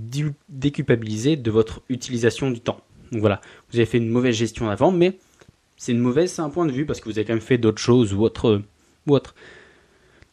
déculpabiliser 0.48 1.36
de 1.36 1.50
votre 1.50 1.82
utilisation 1.90 2.50
du 2.50 2.60
temps. 2.60 2.80
Donc 3.10 3.20
voilà, 3.20 3.42
vous 3.70 3.76
avez 3.76 3.86
fait 3.86 3.98
une 3.98 4.08
mauvaise 4.08 4.34
gestion 4.34 4.70
avant, 4.70 4.92
mais 4.92 5.18
c'est 5.76 5.92
une 5.92 5.98
mauvaise, 5.98 6.32
c'est 6.32 6.42
un 6.42 6.48
point 6.48 6.64
de 6.64 6.72
vue 6.72 6.86
parce 6.86 7.00
que 7.00 7.04
vous 7.04 7.18
avez 7.18 7.26
quand 7.26 7.34
même 7.34 7.42
fait 7.42 7.58
d'autres 7.58 7.82
choses 7.82 8.14
ou 8.14 8.22
autre, 8.22 8.62
ou 9.06 9.14
autre. 9.14 9.34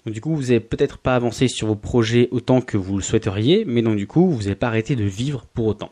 Donc 0.06 0.14
du 0.14 0.22
coup, 0.22 0.34
vous 0.34 0.44
n'avez 0.44 0.62
peut-être 0.62 0.98
pas 0.98 1.16
avancé 1.16 1.50
sur 1.50 1.68
vos 1.68 1.76
projets 1.76 2.30
autant 2.32 2.62
que 2.62 2.78
vous 2.78 2.96
le 2.96 3.04
souhaiteriez, 3.04 3.66
mais 3.66 3.82
donc 3.82 3.98
du 3.98 4.08
coup, 4.08 4.30
vous 4.30 4.44
n'avez 4.44 4.56
pas 4.56 4.68
arrêté 4.68 4.96
de 4.96 5.04
vivre 5.04 5.46
pour 5.54 5.68
autant. 5.68 5.92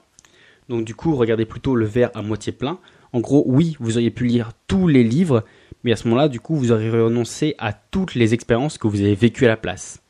Donc 0.70 0.86
du 0.86 0.96
coup, 0.96 1.16
regardez 1.16 1.46
plutôt 1.46 1.76
le 1.76 1.86
verre 1.86 2.12
à 2.14 2.22
moitié 2.22 2.54
plein. 2.54 2.80
En 3.14 3.20
gros, 3.20 3.44
oui, 3.48 3.78
vous 3.80 3.98
auriez 3.98 4.12
pu 4.12 4.26
lire 4.26 4.52
tous 4.68 4.88
les 4.88 5.04
livres, 5.04 5.44
mais 5.84 5.92
à 5.92 5.96
ce 5.96 6.08
moment-là, 6.08 6.28
du 6.28 6.40
coup, 6.40 6.56
vous 6.56 6.72
auriez 6.72 6.90
renoncé 6.90 7.56
à 7.58 7.74
toutes 7.74 8.16
les 8.16 8.34
expériences 8.34 8.78
que 8.78 8.88
vous 8.88 9.02
avez 9.02 9.16
vécues 9.16 9.46
à 9.46 9.50
la 9.50 9.58
place. 9.58 10.02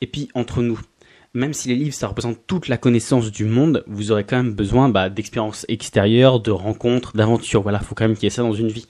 Et 0.00 0.06
puis, 0.06 0.28
entre 0.34 0.62
nous, 0.62 0.80
même 1.32 1.52
si 1.52 1.68
les 1.68 1.74
livres, 1.74 1.94
ça 1.94 2.06
représente 2.06 2.46
toute 2.46 2.68
la 2.68 2.76
connaissance 2.76 3.32
du 3.32 3.44
monde, 3.44 3.84
vous 3.86 4.12
aurez 4.12 4.24
quand 4.24 4.36
même 4.36 4.54
besoin 4.54 4.88
bah, 4.88 5.10
d'expériences 5.10 5.66
extérieures, 5.68 6.40
de 6.40 6.50
rencontres, 6.52 7.16
d'aventures. 7.16 7.62
Voilà, 7.62 7.80
faut 7.80 7.94
quand 7.94 8.06
même 8.06 8.14
qu'il 8.14 8.24
y 8.24 8.26
ait 8.28 8.30
ça 8.30 8.42
dans 8.42 8.52
une 8.52 8.68
vie. 8.68 8.86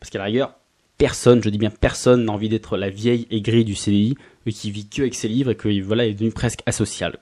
Parce 0.00 0.10
qu'à 0.10 0.18
la 0.18 0.24
rigueur, 0.24 0.56
personne, 0.98 1.42
je 1.42 1.48
dis 1.48 1.58
bien 1.58 1.70
personne, 1.70 2.24
n'a 2.24 2.32
envie 2.32 2.48
d'être 2.48 2.76
la 2.76 2.90
vieille 2.90 3.26
aigrie 3.30 3.64
du 3.64 3.74
CDI, 3.74 4.16
qui 4.50 4.70
vit 4.70 4.88
que 4.88 5.02
avec 5.02 5.14
ses 5.14 5.28
livres 5.28 5.52
et 5.52 5.56
qui 5.56 5.80
voilà, 5.80 6.06
est 6.06 6.14
devenu 6.14 6.30
presque 6.30 6.60
asocial. 6.66 7.16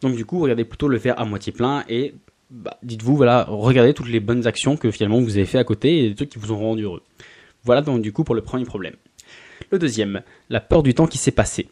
Donc 0.00 0.16
du 0.16 0.24
coup, 0.24 0.40
regardez 0.40 0.64
plutôt 0.64 0.88
le 0.88 0.98
verre 0.98 1.18
à 1.20 1.24
moitié 1.24 1.52
plein 1.52 1.84
et 1.88 2.14
bah, 2.52 2.76
dites-vous, 2.82 3.16
voilà, 3.16 3.46
regardez 3.48 3.94
toutes 3.94 4.08
les 4.08 4.20
bonnes 4.20 4.46
actions 4.46 4.76
que 4.76 4.90
finalement 4.90 5.20
vous 5.20 5.36
avez 5.36 5.46
fait 5.46 5.58
à 5.58 5.64
côté 5.64 6.04
et 6.04 6.08
des 6.10 6.14
trucs 6.14 6.28
qui 6.28 6.38
vous 6.38 6.52
ont 6.52 6.58
rendu 6.58 6.82
heureux. 6.82 7.02
Voilà 7.64 7.80
donc 7.80 8.02
du 8.02 8.12
coup 8.12 8.24
pour 8.24 8.34
le 8.34 8.42
premier 8.42 8.64
problème. 8.64 8.94
Le 9.70 9.78
deuxième, 9.78 10.22
la 10.50 10.60
peur 10.60 10.82
du 10.82 10.92
temps 10.92 11.06
qui 11.06 11.18
s'est 11.18 11.30
passé. 11.30 11.68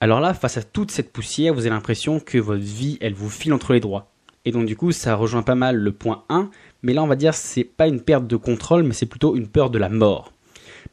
Alors 0.00 0.20
là, 0.20 0.32
face 0.32 0.56
à 0.56 0.62
toute 0.62 0.90
cette 0.90 1.12
poussière, 1.12 1.52
vous 1.52 1.60
avez 1.60 1.70
l'impression 1.70 2.18
que 2.18 2.38
votre 2.38 2.62
vie, 2.62 2.96
elle 3.00 3.14
vous 3.14 3.28
file 3.28 3.52
entre 3.52 3.74
les 3.74 3.80
doigts. 3.80 4.10
Et 4.44 4.52
donc 4.52 4.66
du 4.66 4.74
coup, 4.74 4.90
ça 4.90 5.14
rejoint 5.14 5.42
pas 5.42 5.54
mal 5.54 5.76
le 5.76 5.92
point 5.92 6.24
1, 6.30 6.50
mais 6.82 6.94
là 6.94 7.02
on 7.02 7.06
va 7.06 7.14
dire 7.14 7.34
c'est 7.34 7.62
pas 7.64 7.86
une 7.86 8.00
perte 8.00 8.26
de 8.26 8.36
contrôle, 8.36 8.84
mais 8.84 8.94
c'est 8.94 9.06
plutôt 9.06 9.36
une 9.36 9.48
peur 9.48 9.68
de 9.68 9.78
la 9.78 9.90
mort. 9.90 10.32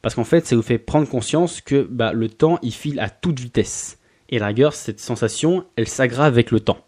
Parce 0.02 0.16
qu'en 0.16 0.26
fait, 0.26 0.46
ça 0.46 0.56
vous 0.56 0.62
fait 0.62 0.78
prendre 0.78 1.08
conscience 1.08 1.62
que 1.62 1.88
bah, 1.90 2.14
le 2.14 2.30
temps, 2.30 2.60
il 2.62 2.74
file 2.74 3.00
à 3.00 3.10
toute 3.10 3.40
vitesse. 3.40 3.98
Et 4.30 4.38
la 4.38 4.48
rigueur, 4.48 4.74
cette 4.74 5.00
sensation, 5.00 5.66
elle 5.76 5.88
s'aggrave 5.88 6.34
avec 6.34 6.52
le 6.52 6.60
temps. 6.60 6.86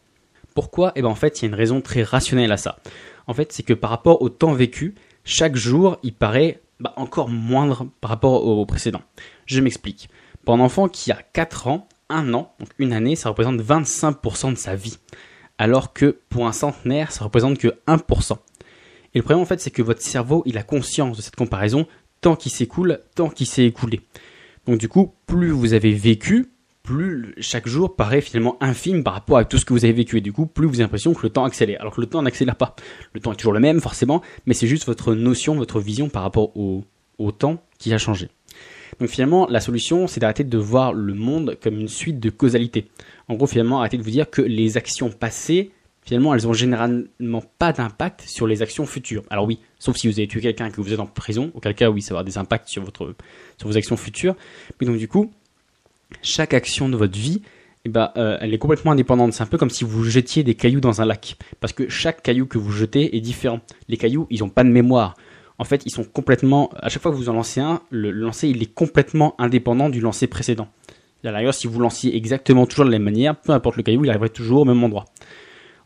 Pourquoi 0.53 0.92
eh 0.95 1.01
ben 1.01 1.07
en 1.07 1.15
fait, 1.15 1.39
il 1.39 1.44
y 1.44 1.45
a 1.45 1.50
une 1.50 1.56
raison 1.56 1.81
très 1.81 2.03
rationnelle 2.03 2.51
à 2.51 2.57
ça. 2.57 2.80
En 3.27 3.33
fait, 3.33 3.51
c'est 3.53 3.63
que 3.63 3.74
par 3.74 3.89
rapport 3.89 4.21
au 4.21 4.30
temps 4.30 4.53
vécu, 4.53 4.95
chaque 5.24 5.56
jour, 5.56 5.98
il 6.03 6.13
paraît 6.13 6.62
bah, 6.80 6.94
encore 6.95 7.30
moindre 7.30 7.88
par 8.01 8.09
rapport 8.09 8.45
au 8.45 8.65
précédent. 8.65 9.01
Je 9.45 9.62
m'explique. 9.62 10.09
Pour 10.44 10.56
un 10.56 10.59
enfant 10.59 10.88
qui 10.88 11.12
a 11.12 11.19
4 11.33 11.68
ans, 11.68 11.88
un 12.09 12.33
an, 12.33 12.53
donc 12.59 12.69
une 12.80 12.94
année, 12.94 13.15
ça 13.15 13.29
représente 13.29 13.62
25% 13.62 14.51
de 14.51 14.58
sa 14.58 14.75
vie. 14.75 14.98
Alors 15.58 15.93
que 15.93 16.20
pour 16.29 16.48
un 16.48 16.51
centenaire, 16.51 17.12
ça 17.12 17.24
représente 17.24 17.58
que 17.58 17.79
1%. 17.88 18.38
Et 19.13 19.20
le 19.20 19.24
problème 19.24 19.41
en 19.41 19.46
fait, 19.46 19.60
c'est 19.62 19.72
que 19.72 19.81
votre 19.81 20.01
cerveau, 20.01 20.41
il 20.46 20.58
a 20.58 20.63
conscience 20.63 21.17
de 21.17 21.22
cette 21.22 21.36
comparaison 21.36 21.86
tant 22.22 22.36
qu'il 22.36 22.51
s'écoule, 22.51 23.00
tant 23.15 23.29
qu'il 23.29 23.48
s'est 23.48 23.65
écoulé. 23.65 24.01
Donc 24.65 24.77
du 24.77 24.88
coup, 24.88 25.13
plus 25.25 25.51
vous 25.51 25.74
avez 25.74 25.93
vécu, 25.93 26.50
plus 26.91 27.33
chaque 27.39 27.67
jour 27.67 27.95
paraît 27.95 28.19
finalement 28.19 28.57
infime 28.60 29.01
par 29.01 29.13
rapport 29.13 29.38
à 29.38 29.45
tout 29.45 29.57
ce 29.57 29.63
que 29.63 29.74
vous 29.74 29.86
avez 29.86 29.93
vécu. 29.93 30.17
Et 30.17 30.21
du 30.21 30.33
coup, 30.33 30.45
plus 30.45 30.67
vous 30.67 30.75
avez 30.75 30.83
l'impression 30.83 31.13
que 31.13 31.24
le 31.24 31.29
temps 31.29 31.45
accélère. 31.45 31.79
Alors 31.79 31.95
que 31.95 32.01
le 32.01 32.07
temps 32.07 32.21
n'accélère 32.21 32.57
pas. 32.57 32.75
Le 33.13 33.21
temps 33.21 33.31
est 33.31 33.38
toujours 33.38 33.53
le 33.53 33.62
même, 33.62 33.79
forcément, 33.79 34.21
mais 34.45 34.53
c'est 34.53 34.67
juste 34.67 34.86
votre 34.86 35.13
notion, 35.15 35.55
votre 35.55 35.79
vision 35.79 36.10
par 36.10 36.24
rapport 36.24 36.51
au, 36.57 36.83
temps 37.38 37.63
qui 37.77 37.93
a 37.93 37.98
changé. 37.98 38.29
Donc 39.00 39.07
finalement, 39.07 39.48
la 39.48 39.62
solution, 39.62 40.07
c'est 40.07 40.19
d'arrêter 40.19 40.43
de 40.43 40.57
voir 40.57 40.91
le 40.91 41.13
monde 41.13 41.57
comme 41.62 41.79
une 41.79 41.88
suite 41.88 42.19
de 42.19 42.29
causalité. 42.29 42.88
En 43.29 43.36
gros, 43.36 43.48
finalement, 43.48 43.79
arrêtez 43.79 43.98
de 43.98 44.03
vous 44.03 44.10
dire 44.10 44.29
que 44.29 44.41
les 44.41 44.75
actions 44.75 45.10
passées, 45.10 45.71
finalement, 46.03 46.33
elles 46.33 46.48
ont 46.48 46.53
généralement 46.53 47.43
pas 47.57 47.71
d'impact 47.71 48.24
sur 48.27 48.48
les 48.48 48.62
actions 48.62 48.86
futures. 48.86 49.24
Alors 49.29 49.45
oui, 49.45 49.60
sauf 49.79 49.95
si 49.95 50.07
vous 50.07 50.19
avez 50.19 50.27
tué 50.27 50.41
quelqu'un 50.41 50.65
et 50.65 50.71
que 50.71 50.81
vous 50.81 50.91
êtes 50.91 51.00
en 51.00 51.05
prison, 51.05 51.51
auquel 51.53 51.74
cas, 51.74 51.89
oui, 51.89 52.01
ça 52.01 52.13
va 52.13 52.19
avoir 52.19 52.25
des 52.25 52.38
impacts 52.38 52.67
sur, 52.67 52.83
votre, 52.83 53.15
sur 53.57 53.69
vos 53.69 53.77
actions 53.77 53.95
futures. 53.95 54.36
Mais 54.79 54.88
donc 54.88 54.98
du 54.98 55.07
coup, 55.07 55.31
chaque 56.22 56.53
action 56.53 56.89
de 56.89 56.96
votre 56.96 57.18
vie, 57.18 57.41
eh 57.86 57.89
ben, 57.89 58.12
euh, 58.18 58.38
elle 58.41 58.53
est 58.53 58.58
complètement 58.58 58.91
indépendante. 58.91 59.34
C'est 59.34 59.44
un 59.44 59.48
peu 59.48 59.58
comme 59.58 59.70
si 59.70 59.84
vous 59.84 60.03
jetiez 60.03 60.44
des 60.44 60.56
cailloux 60.56 60.82
dans 60.82 61.01
un 61.01 61.06
lac. 61.06 61.36
Parce 61.60 61.74
que 61.74 61.89
chaque 61.89 62.22
caillou 62.22 62.46
que 62.46 62.58
vous 62.58 62.72
jetez 62.72 63.15
est 63.15 63.22
différent. 63.22 63.62
Les 63.88 63.98
cailloux, 63.98 64.27
ils 64.30 64.41
n'ont 64.41 64.50
pas 64.50 64.63
de 64.63 64.70
mémoire 64.70 65.15
en 65.62 65.63
fait, 65.63 65.84
ils 65.86 65.91
sont 65.91 66.03
complètement. 66.03 66.72
À 66.82 66.89
chaque 66.89 67.03
fois 67.03 67.12
que 67.12 67.15
vous 67.15 67.30
en 67.30 67.34
lancez 67.34 67.62
un, 67.62 67.84
le, 67.91 68.10
lancer 68.10 68.48
il 68.50 68.63
est 68.63 68.74
complètement 68.74 69.36
indépendant 69.39 69.89
du 69.89 70.01
lancer 70.01 70.25
précédent. 70.25 70.68
D'ailleurs, 71.24 71.53
si 71.53 71.68
vous 71.68 71.80
lanciez 71.80 72.18
exactement 72.18 72.65
toujours 72.65 72.86
de 72.86 72.89
la 72.89 72.98
même 72.98 73.06
manière, 73.06 73.39
peu 73.39 73.51
importe 73.51 73.77
le 73.77 73.84
caillou, 73.84 74.03
il 74.03 74.10
arriverait 74.10 74.30
toujours 74.30 74.62
au 74.62 74.65
même 74.65 74.84
endroit. 74.84 75.06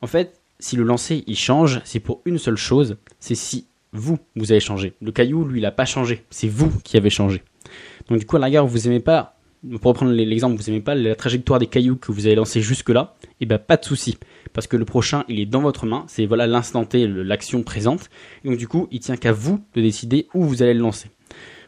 En 0.01 0.07
fait, 0.07 0.39
si 0.59 0.77
le 0.77 0.83
lancer 0.83 1.25
il 1.27 1.35
change, 1.35 1.81
c'est 1.83 1.99
pour 1.99 2.21
une 2.23 2.37
seule 2.37 2.55
chose, 2.55 2.95
c'est 3.19 3.35
si 3.35 3.67
vous, 3.91 4.17
vous 4.37 4.53
avez 4.53 4.61
changé. 4.61 4.93
Le 5.01 5.11
caillou, 5.11 5.43
lui, 5.43 5.59
il 5.59 5.63
n'a 5.63 5.71
pas 5.71 5.83
changé. 5.83 6.23
C'est 6.29 6.47
vous 6.47 6.71
qui 6.85 6.95
avez 6.95 7.09
changé. 7.09 7.43
Donc 8.07 8.19
du 8.19 8.25
coup, 8.25 8.37
à 8.37 8.39
la 8.39 8.45
rigueur, 8.45 8.65
vous 8.65 8.87
aimez 8.87 9.01
pas 9.01 9.34
pour 9.81 9.89
reprendre 9.89 10.11
l'exemple, 10.11 10.61
vous 10.61 10.69
n'aimez 10.69 10.81
pas 10.81 10.95
la 10.95 11.15
trajectoire 11.15 11.59
des 11.59 11.67
cailloux 11.67 11.95
que 11.95 12.11
vous 12.11 12.27
avez 12.27 12.35
lancé 12.35 12.61
jusque-là, 12.61 13.15
et 13.23 13.27
eh 13.41 13.45
ben 13.45 13.57
pas 13.57 13.77
de 13.77 13.85
souci, 13.85 14.17
parce 14.53 14.67
que 14.67 14.77
le 14.77 14.85
prochain, 14.85 15.23
il 15.27 15.39
est 15.39 15.45
dans 15.45 15.61
votre 15.61 15.85
main, 15.85 16.05
c'est 16.07 16.25
voilà 16.25 16.47
l'instant 16.47 16.85
T, 16.85 17.07
l'action 17.07 17.63
présente, 17.63 18.09
et 18.43 18.49
donc 18.49 18.57
du 18.57 18.67
coup, 18.67 18.87
il 18.91 18.99
tient 18.99 19.17
qu'à 19.17 19.31
vous 19.31 19.59
de 19.73 19.81
décider 19.81 20.27
où 20.33 20.43
vous 20.43 20.61
allez 20.61 20.73
le 20.73 20.81
lancer. 20.81 21.09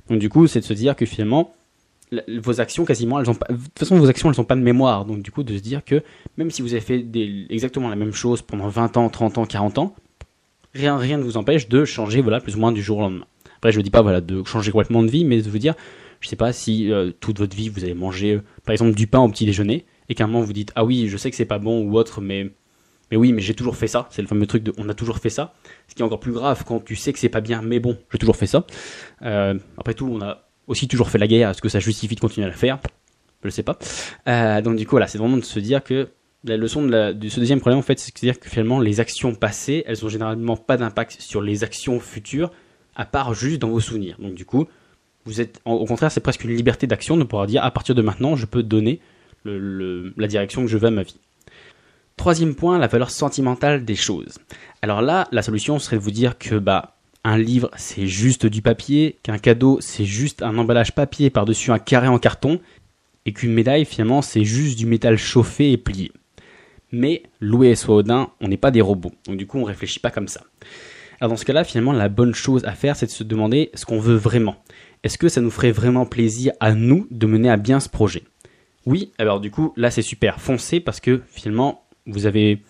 Donc 0.10 0.20
du 0.20 0.30
coup, 0.30 0.48
c'est 0.48 0.60
de 0.60 0.66
se 0.66 0.74
dire 0.74 0.96
que 0.96 1.06
finalement, 1.06 1.54
vos 2.42 2.62
actions 2.62 2.86
quasiment, 2.86 3.20
elles 3.20 3.30
ont 3.30 3.36
pas, 3.36 3.51
de 3.51 3.58
toute 3.58 3.80
façon 3.80 3.98
vos 3.98 4.08
actions 4.08 4.30
elles 4.30 4.36
sont 4.36 4.46
pas 4.46 4.56
de 4.56 4.62
mémoire, 4.62 5.06
donc 5.06 5.22
du 5.22 5.32
coup 5.32 5.44
de 5.44 5.56
se 5.56 5.62
dire 5.62 5.84
que 5.84 6.04
même 6.38 6.51
si 6.51 6.62
vous 6.62 6.74
avez 6.74 6.82
fait 6.82 7.06
exactement 7.50 7.89
la 7.89 7.96
même 7.96 8.13
chose 8.13 8.42
pendant 8.42 8.70
20 8.70 8.98
ans, 8.98 9.10
30 9.10 9.39
ans, 9.39 9.46
40 9.46 9.77
ans, 9.80 9.96
rien, 10.74 10.98
rien 10.98 11.18
ne 11.18 11.24
vous 11.24 11.38
empêche 11.38 11.68
de 11.68 11.84
changer 11.84 12.22
voilà 12.22 12.39
plus 12.39 12.56
ou 12.56 12.60
moins 12.60 12.72
du 12.72 12.82
jour 12.82 13.00
au 13.00 13.01
lendemain. 13.01 13.25
Après 13.58 13.72
je 13.72 13.82
dis 13.82 13.89
pas 13.89 14.01
voilà 14.01 14.22
de 14.22 14.44
changer 14.46 14.72
complètement 14.72 15.04
de 15.04 15.10
vie, 15.10 15.25
mais 15.25 15.42
de 15.42 15.50
vous 15.50 15.58
dire, 15.58 15.74
je 16.20 16.28
sais 16.28 16.36
pas 16.36 16.54
si 16.54 16.92
euh, 16.92 17.12
toute 17.20 17.40
votre 17.40 17.56
vie 17.56 17.70
vous 17.70 17.84
avez 17.84 17.94
mangé 17.94 18.36
euh, 18.36 18.44
par 18.66 18.74
exemple 18.74 18.96
du 18.96 19.08
pain 19.08 19.20
au 19.20 19.30
petit 19.30 19.46
déjeuner 19.46 19.86
et 20.10 20.16
qu'à 20.16 20.24
un 20.24 20.28
moment 20.28 20.42
vous 20.42 20.54
dites 20.54 20.72
ah 20.76 20.86
oui 20.86 21.08
je 21.08 21.18
sais 21.18 21.30
que 21.30 21.36
c'est 21.36 21.46
pas 21.46 21.60
bon 21.60 21.84
ou 21.84 21.98
autre, 21.98 22.22
mais 22.22 22.52
mais 23.12 23.18
oui 23.18 23.34
mais 23.34 23.42
j'ai 23.42 23.54
toujours 23.54 23.76
fait 23.76 23.88
ça, 23.88 24.08
c'est 24.12 24.22
le 24.22 24.28
fameux 24.28 24.48
truc 24.48 24.64
de 24.64 24.74
on 24.78 24.90
a 24.90 24.94
toujours 24.94 25.18
fait 25.18 25.30
ça. 25.30 25.54
Ce 25.88 25.96
qui 25.96 26.02
est 26.02 26.06
encore 26.06 26.20
plus 26.20 26.34
grave 26.34 26.64
quand 26.66 26.84
tu 26.84 26.96
sais 26.96 27.14
que 27.14 27.20
c'est 27.20 27.30
pas 27.30 27.42
bien, 27.42 27.62
mais 27.62 27.80
bon 27.80 27.98
j'ai 28.12 28.18
toujours 28.18 28.38
fait 28.38 28.48
ça. 28.48 28.66
Euh, 29.22 29.58
après 29.78 29.94
tout 29.94 30.08
on 30.12 30.22
a 30.22 30.48
aussi 30.68 30.88
toujours 30.88 31.10
fait 31.10 31.18
la 31.18 31.28
guerre, 31.28 31.50
est-ce 31.50 31.62
que 31.62 31.70
ça 31.70 31.80
justifie 31.80 32.16
de 32.16 32.20
continuer 32.20 32.46
à 32.46 32.50
la 32.50 32.56
faire? 32.56 32.80
Je 33.44 33.50
sais 33.50 33.64
pas. 33.64 33.78
Donc 34.62 34.76
du 34.76 34.86
coup, 34.86 34.92
voilà, 34.92 35.08
c'est 35.08 35.18
vraiment 35.18 35.38
de 35.38 35.44
se 35.44 35.60
dire 35.60 35.84
que 35.84 36.10
la 36.44 36.58
leçon 36.58 36.86
de, 36.86 37.14
de 37.14 37.30
ce 37.30 37.40
deuxième 37.40 37.60
problème, 37.60 37.80
en 37.80 37.84
fait, 37.84 38.00
c'est 38.00 38.14
de 38.14 38.20
dire 38.20 38.40
que 38.40 38.50
finalement, 38.50 38.80
les 38.80 39.00
actions 39.00 39.34
passées, 39.36 39.84
elles 39.86 40.04
ont 40.06 40.10
généralement 40.10 40.58
pas 40.58 40.78
d'impact 40.78 41.22
sur 41.22 41.42
les 41.42 41.64
actions 41.64 42.00
futures, 42.00 42.52
à 42.96 43.06
part 43.06 43.34
juste 43.34 43.60
dans 43.60 43.70
vos 43.70 43.80
souvenirs. 43.80 44.18
Donc 44.20 44.34
du 44.34 44.46
coup, 44.46 44.68
au 45.65 45.86
contraire, 45.86 46.12
c'est 46.12 46.22
presque 46.22 46.43
une 46.43 46.55
liberté 46.55 46.88
d'action 46.88 47.17
de 47.17 47.24
pouvoir 47.24 47.48
dire, 47.48 47.63
à 47.63 47.72
partir 47.72 47.96
de 47.96 48.01
maintenant, 48.01 48.36
je 48.36 48.46
peux 48.46 48.63
donner 48.63 49.00
la 49.46 50.27
direction 50.27 50.63
que 50.63 50.67
je 50.67 50.77
veux 50.77 50.88
à 50.88 50.91
ma 50.91 51.03
vie. 51.03 51.19
Troisième 52.17 52.55
point, 52.55 52.79
la 52.79 52.88
valeur 52.88 53.12
sentimentale 53.12 53.86
des 53.86 53.96
choses. 53.96 54.39
Alors 54.81 55.01
là, 55.01 55.27
la 55.31 55.41
solution 55.41 55.77
serait 55.79 55.98
de 55.98 56.01
vous 56.01 56.12
dire 56.12 56.38
que 56.38 56.55
bah 56.55 56.96
un 57.24 57.38
livre 57.38 57.69
c'est 57.77 58.07
juste 58.07 58.46
du 58.46 58.62
papier, 58.62 59.17
qu'un 59.22 59.38
cadeau 59.38 59.77
c'est 59.81 60.05
juste 60.05 60.41
un 60.41 60.57
emballage 60.57 60.93
papier 60.93 61.29
par-dessus 61.29 61.72
un 61.72 61.79
carré 61.79 62.07
en 62.07 62.19
carton, 62.19 62.60
et 63.25 63.34
qu'une 63.34 63.53
médaille 63.53 63.86
finalement 63.86 64.22
c'est 64.22 64.43
juste 64.43 64.77
du 64.77 64.86
métal 64.86 65.17
chauffé 65.17 65.72
et 65.72 65.77
plié. 65.77 66.12
Mais 66.91 67.24
Louis 67.39 67.67
et 67.67 67.75
Swaudin, 67.75 68.29
on 68.41 68.48
n'est 68.48 68.57
pas 68.57 68.72
des 68.72 68.81
robots, 68.81 69.13
donc 69.27 69.38
du 69.38 69.46
coup 69.46 69.60
on 69.60 69.63
réfléchit 69.63 70.00
pas 70.00 70.12
comme 70.12 70.27
ça. 70.27 70.41
Alors 71.19 71.31
dans 71.31 71.38
ce 71.38 71.46
cas-là, 71.46 71.63
finalement, 71.63 71.93
la 71.93 72.10
bonne 72.10 72.36
chose 72.36 72.63
à 72.65 72.74
faire, 72.74 72.96
c'est 72.96 73.07
de 73.07 73.12
se 73.12 73.24
demander 73.24 73.72
ce 73.74 73.86
qu'on 73.86 74.00
veut 74.00 74.15
vraiment. 74.15 74.55
Est-ce 75.08 75.18
que 75.18 75.30
ça 75.30 75.40
nous 75.40 75.52
ferait 75.52 75.72
vraiment 75.72 76.06
plaisir 76.06 76.52
à 76.60 76.74
nous 76.74 77.08
de 77.12 77.28
mener 77.28 77.50
à 77.50 77.56
bien 77.56 77.80
ce 77.80 77.88
projet? 77.88 78.24
Oui, 78.86 79.14
alors 79.18 79.40
du 79.40 79.52
coup, 79.52 79.72
là 79.78 79.90
c'est 79.90 80.02
super, 80.02 80.42
foncez 80.42 80.82
parce 80.82 81.00
que 81.00 81.22
finalement, 81.30 81.86
vous 82.08 82.26
avez 82.26 82.62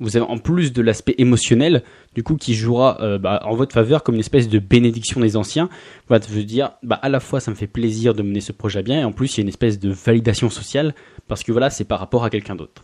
vous 0.00 0.16
avez 0.16 0.24
en 0.24 0.38
plus 0.38 0.72
de 0.72 0.80
l'aspect 0.80 1.14
émotionnel, 1.18 1.82
du 2.14 2.22
coup, 2.22 2.36
qui 2.36 2.54
jouera 2.54 2.96
euh, 3.02 3.18
bah, 3.18 3.42
en 3.44 3.54
votre 3.54 3.74
faveur 3.74 4.04
comme 4.04 4.14
une 4.14 4.22
espèce 4.22 4.48
de 4.48 4.58
bénédiction 4.58 5.20
des 5.20 5.36
anciens. 5.36 5.68
Voilà, 6.08 6.24
veut 6.30 6.44
dire, 6.44 6.70
bah, 6.82 6.98
à 7.02 7.10
la 7.10 7.20
fois, 7.20 7.40
ça 7.40 7.50
me 7.50 7.56
fait 7.56 7.66
plaisir 7.66 8.14
de 8.14 8.22
mener 8.22 8.40
ce 8.40 8.52
projet 8.52 8.78
à 8.78 8.82
bien, 8.82 8.98
et 8.98 9.04
en 9.04 9.12
plus, 9.12 9.36
il 9.36 9.36
y 9.36 9.40
a 9.40 9.42
une 9.42 9.48
espèce 9.48 9.78
de 9.78 9.90
validation 9.90 10.48
sociale, 10.48 10.94
parce 11.28 11.42
que 11.42 11.52
voilà, 11.52 11.68
c'est 11.68 11.84
par 11.84 12.00
rapport 12.00 12.24
à 12.24 12.30
quelqu'un 12.30 12.56
d'autre. 12.56 12.82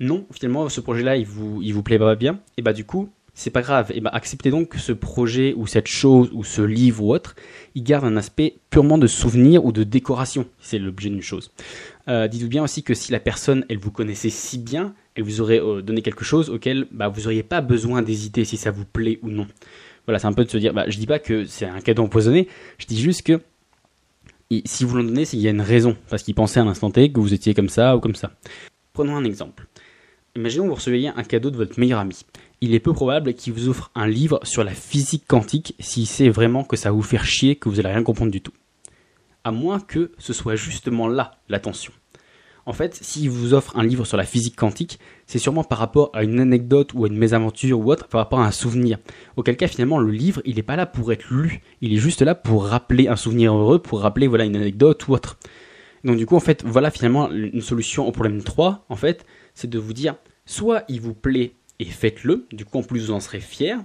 Non, 0.00 0.26
finalement, 0.32 0.70
ce 0.70 0.80
projet-là, 0.80 1.22
vous, 1.24 1.60
il 1.62 1.74
vous 1.74 1.82
plaît 1.82 1.98
pas 1.98 2.14
bien, 2.14 2.40
et 2.56 2.62
bah, 2.62 2.72
du 2.72 2.86
coup, 2.86 3.10
c'est 3.38 3.50
pas 3.50 3.62
grave. 3.62 3.92
Et 3.94 4.00
bah, 4.00 4.10
acceptez 4.12 4.50
donc 4.50 4.70
que 4.70 4.78
ce 4.78 4.90
projet, 4.90 5.54
ou 5.56 5.68
cette 5.68 5.86
chose, 5.86 6.28
ou 6.32 6.42
ce 6.42 6.60
livre, 6.60 7.04
ou 7.04 7.14
autre, 7.14 7.36
il 7.76 7.84
garde 7.84 8.04
un 8.04 8.16
aspect 8.16 8.56
purement 8.68 8.98
de 8.98 9.06
souvenir 9.06 9.64
ou 9.64 9.70
de 9.70 9.84
décoration, 9.84 10.46
c'est 10.58 10.80
l'objet 10.80 11.08
d'une 11.08 11.22
chose. 11.22 11.52
Euh, 12.08 12.26
dites-vous 12.26 12.48
bien 12.48 12.64
aussi 12.64 12.82
que 12.82 12.94
si 12.94 13.12
la 13.12 13.20
personne, 13.20 13.64
elle 13.68 13.78
vous 13.78 13.92
connaissait 13.92 14.28
si 14.28 14.58
bien, 14.58 14.92
et 15.14 15.22
vous 15.22 15.40
aurez 15.40 15.60
euh, 15.60 15.82
donné 15.82 16.02
quelque 16.02 16.24
chose 16.24 16.50
auquel 16.50 16.88
bah, 16.90 17.06
vous 17.06 17.22
n'auriez 17.22 17.44
pas 17.44 17.60
besoin 17.60 18.02
d'hésiter 18.02 18.44
si 18.44 18.56
ça 18.56 18.72
vous 18.72 18.84
plaît 18.84 19.20
ou 19.22 19.28
non. 19.28 19.46
Voilà, 20.06 20.18
c'est 20.18 20.26
un 20.26 20.32
peu 20.32 20.44
de 20.44 20.50
se 20.50 20.58
dire, 20.58 20.74
bah, 20.74 20.86
je 20.88 20.98
dis 20.98 21.06
pas 21.06 21.20
que 21.20 21.44
c'est 21.44 21.66
un 21.66 21.80
cadeau 21.80 22.02
empoisonné, 22.02 22.48
je 22.78 22.86
dis 22.86 23.00
juste 23.00 23.22
que 23.22 23.40
si 24.64 24.84
vous 24.84 24.96
l'en 24.96 25.04
donnez, 25.04 25.24
c'est 25.24 25.36
qu'il 25.36 25.44
y 25.44 25.48
a 25.48 25.52
une 25.52 25.60
raison, 25.60 25.96
parce 26.10 26.24
qu'il 26.24 26.34
pensait 26.34 26.58
à 26.58 26.64
l'instant 26.64 26.90
T 26.90 27.12
que 27.12 27.20
vous 27.20 27.34
étiez 27.34 27.54
comme 27.54 27.68
ça 27.68 27.96
ou 27.96 28.00
comme 28.00 28.16
ça. 28.16 28.32
Prenons 28.94 29.14
un 29.14 29.22
exemple. 29.22 29.68
Imaginons 30.36 30.64
que 30.64 30.68
vous 30.68 30.74
receviez 30.74 31.08
un 31.08 31.22
cadeau 31.22 31.50
de 31.50 31.56
votre 31.56 31.78
meilleur 31.80 31.98
ami. 31.98 32.24
Il 32.60 32.74
est 32.74 32.80
peu 32.80 32.92
probable 32.92 33.34
qu'il 33.34 33.52
vous 33.52 33.68
offre 33.68 33.90
un 33.94 34.06
livre 34.06 34.40
sur 34.42 34.62
la 34.64 34.72
physique 34.72 35.24
quantique 35.26 35.74
s'il 35.80 36.06
sait 36.06 36.28
vraiment 36.28 36.64
que 36.64 36.76
ça 36.76 36.90
va 36.90 36.96
vous 36.96 37.02
faire 37.02 37.24
chier, 37.24 37.56
que 37.56 37.68
vous 37.68 37.76
n'allez 37.76 37.94
rien 37.94 38.02
comprendre 38.02 38.30
du 38.30 38.40
tout. 38.40 38.52
À 39.44 39.50
moins 39.50 39.80
que 39.80 40.12
ce 40.18 40.32
soit 40.32 40.56
justement 40.56 41.08
là 41.08 41.38
l'attention. 41.48 41.92
En 42.66 42.74
fait, 42.74 42.94
s'il 43.00 43.30
vous 43.30 43.54
offre 43.54 43.78
un 43.78 43.82
livre 43.82 44.04
sur 44.04 44.18
la 44.18 44.24
physique 44.24 44.54
quantique, 44.54 44.98
c'est 45.26 45.38
sûrement 45.38 45.64
par 45.64 45.78
rapport 45.78 46.10
à 46.12 46.22
une 46.22 46.38
anecdote 46.38 46.92
ou 46.92 47.06
à 47.06 47.08
une 47.08 47.16
mésaventure 47.16 47.80
ou 47.80 47.90
autre, 47.90 48.08
par 48.08 48.20
rapport 48.20 48.40
à 48.40 48.46
un 48.46 48.50
souvenir. 48.50 48.98
Auquel 49.36 49.56
cas, 49.56 49.68
finalement, 49.68 49.98
le 49.98 50.12
livre, 50.12 50.42
il 50.44 50.56
n'est 50.56 50.62
pas 50.62 50.76
là 50.76 50.84
pour 50.84 51.10
être 51.10 51.30
lu. 51.30 51.62
Il 51.80 51.94
est 51.94 51.98
juste 51.98 52.20
là 52.20 52.34
pour 52.34 52.66
rappeler 52.66 53.08
un 53.08 53.16
souvenir 53.16 53.54
heureux, 53.54 53.78
pour 53.78 54.00
rappeler, 54.00 54.26
voilà, 54.26 54.44
une 54.44 54.54
anecdote 54.54 55.08
ou 55.08 55.14
autre. 55.14 55.38
Donc, 56.04 56.18
du 56.18 56.26
coup, 56.26 56.36
en 56.36 56.40
fait, 56.40 56.62
voilà 56.62 56.90
finalement 56.90 57.30
une 57.30 57.62
solution 57.62 58.06
au 58.06 58.12
problème 58.12 58.42
3, 58.42 58.84
en 58.90 58.96
fait, 58.96 59.24
c'est 59.58 59.68
de 59.68 59.78
vous 59.78 59.92
dire, 59.92 60.14
soit 60.46 60.84
il 60.88 61.00
vous 61.00 61.14
plaît 61.14 61.52
et 61.80 61.84
faites-le, 61.84 62.46
du 62.52 62.64
coup, 62.64 62.78
en 62.78 62.84
plus, 62.84 63.06
vous 63.06 63.10
en 63.10 63.18
serez 63.18 63.40
fier. 63.40 63.80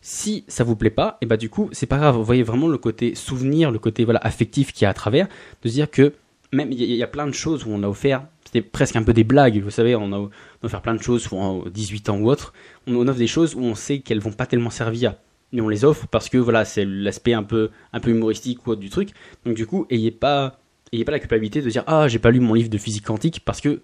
Si 0.00 0.44
ça 0.48 0.64
vous 0.64 0.76
plaît 0.76 0.88
pas, 0.90 1.18
et 1.20 1.26
bah 1.26 1.36
du 1.36 1.50
coup, 1.50 1.68
c'est 1.72 1.86
pas 1.86 1.98
grave. 1.98 2.16
Vous 2.16 2.24
voyez 2.24 2.42
vraiment 2.42 2.68
le 2.68 2.78
côté 2.78 3.14
souvenir, 3.14 3.70
le 3.70 3.78
côté 3.78 4.04
voilà 4.04 4.20
affectif 4.22 4.72
qui 4.72 4.84
y 4.84 4.86
a 4.86 4.90
à 4.90 4.94
travers, 4.94 5.28
de 5.62 5.68
se 5.68 5.74
dire 5.74 5.90
que 5.90 6.12
même 6.52 6.72
il 6.72 6.82
y, 6.82 7.02
a 7.02 7.06
plein 7.06 7.26
de 7.26 7.32
choses 7.32 7.64
où 7.64 7.70
on 7.70 7.82
a 7.82 7.88
offert, 7.88 8.26
c'était 8.44 8.62
presque 8.62 8.96
un 8.96 9.02
peu 9.02 9.12
des 9.12 9.24
blagues, 9.24 9.60
vous 9.60 9.70
savez, 9.70 9.96
on 9.96 10.12
a, 10.12 10.30
offert 10.62 10.82
plein 10.82 10.94
de 10.94 11.02
choses, 11.02 11.22
souvent 11.22 11.64
18 11.66 12.10
ans 12.10 12.18
ou 12.18 12.30
autre, 12.30 12.52
on, 12.86 13.08
offre 13.08 13.18
des 13.18 13.26
choses 13.26 13.54
où 13.54 13.60
on 13.60 13.74
sait 13.74 14.00
qu'elles 14.00 14.20
vont 14.20 14.32
pas 14.32 14.46
tellement 14.46 14.70
servir, 14.70 15.14
mais 15.52 15.60
on 15.60 15.68
les 15.68 15.84
offre 15.84 16.06
parce 16.06 16.28
que 16.28 16.38
voilà, 16.38 16.64
c'est 16.64 16.84
l'aspect 16.84 17.32
un 17.32 17.42
peu, 17.42 17.70
un 17.92 18.00
peu 18.00 18.10
humoristique 18.10 18.66
ou 18.66 18.70
autre 18.70 18.80
du 18.80 18.90
truc. 18.90 19.10
Donc 19.44 19.54
du 19.54 19.66
coup, 19.66 19.86
ayez 19.90 20.12
pas, 20.12 20.60
ayez 20.92 21.04
pas 21.04 21.12
la 21.12 21.18
culpabilité 21.18 21.60
de 21.62 21.70
dire 21.70 21.82
ah 21.86 22.08
j'ai 22.08 22.18
pas 22.18 22.30
lu 22.30 22.40
mon 22.40 22.54
livre 22.54 22.70
de 22.70 22.78
physique 22.78 23.04
quantique 23.04 23.40
parce 23.44 23.60
que 23.60 23.82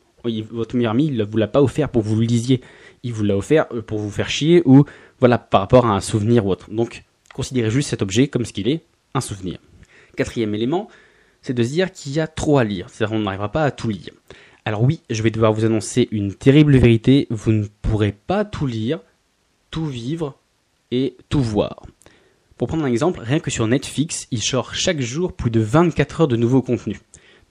votre 0.50 0.76
meilleur 0.76 0.92
ami 0.92 1.06
il 1.06 1.22
vous 1.22 1.36
l'a 1.36 1.48
pas 1.48 1.62
offert 1.62 1.88
pour 1.88 2.02
que 2.02 2.08
vous 2.08 2.16
le 2.16 2.26
lisiez, 2.26 2.60
il 3.02 3.12
vous 3.12 3.24
l'a 3.24 3.36
offert 3.36 3.66
euh, 3.72 3.82
pour 3.82 3.98
vous 3.98 4.10
faire 4.10 4.28
chier 4.28 4.62
ou 4.64 4.84
voilà 5.18 5.38
par 5.38 5.60
rapport 5.60 5.86
à 5.86 5.94
un 5.94 6.00
souvenir 6.00 6.46
ou 6.46 6.50
autre. 6.50 6.70
Donc 6.70 7.04
considérez 7.34 7.70
juste 7.70 7.90
cet 7.90 8.02
objet 8.02 8.28
comme 8.28 8.44
ce 8.44 8.52
qu'il 8.52 8.68
est, 8.68 8.82
un 9.14 9.20
souvenir. 9.20 9.58
Quatrième 10.16 10.54
élément, 10.54 10.88
c'est 11.42 11.54
de 11.54 11.62
se 11.62 11.70
dire 11.70 11.92
qu'il 11.92 12.12
y 12.12 12.20
a 12.20 12.26
trop 12.26 12.58
à 12.58 12.64
lire, 12.64 12.88
c'est-à-dire 12.90 13.16
qu'on 13.16 13.22
n'arrivera 13.22 13.50
pas 13.50 13.64
à 13.64 13.70
tout 13.70 13.88
lire. 13.88 14.12
Alors 14.64 14.82
oui, 14.82 15.00
je 15.08 15.22
vais 15.22 15.30
devoir 15.30 15.52
vous 15.52 15.64
annoncer 15.64 16.08
une 16.10 16.34
terrible 16.34 16.76
vérité, 16.76 17.26
vous 17.30 17.52
ne 17.52 17.66
pourrez 17.82 18.12
pas 18.12 18.44
tout 18.44 18.66
lire, 18.66 19.00
tout 19.70 19.86
vivre 19.86 20.38
et 20.90 21.16
tout 21.28 21.42
voir. 21.42 21.82
Pour 22.56 22.68
prendre 22.68 22.84
un 22.84 22.88
exemple, 22.88 23.20
rien 23.22 23.40
que 23.40 23.50
sur 23.50 23.66
Netflix, 23.66 24.26
il 24.30 24.42
sort 24.42 24.74
chaque 24.74 25.00
jour 25.00 25.32
plus 25.32 25.50
de 25.50 25.60
24 25.60 26.20
heures 26.20 26.28
de 26.28 26.36
nouveaux 26.36 26.60
contenus. 26.60 27.00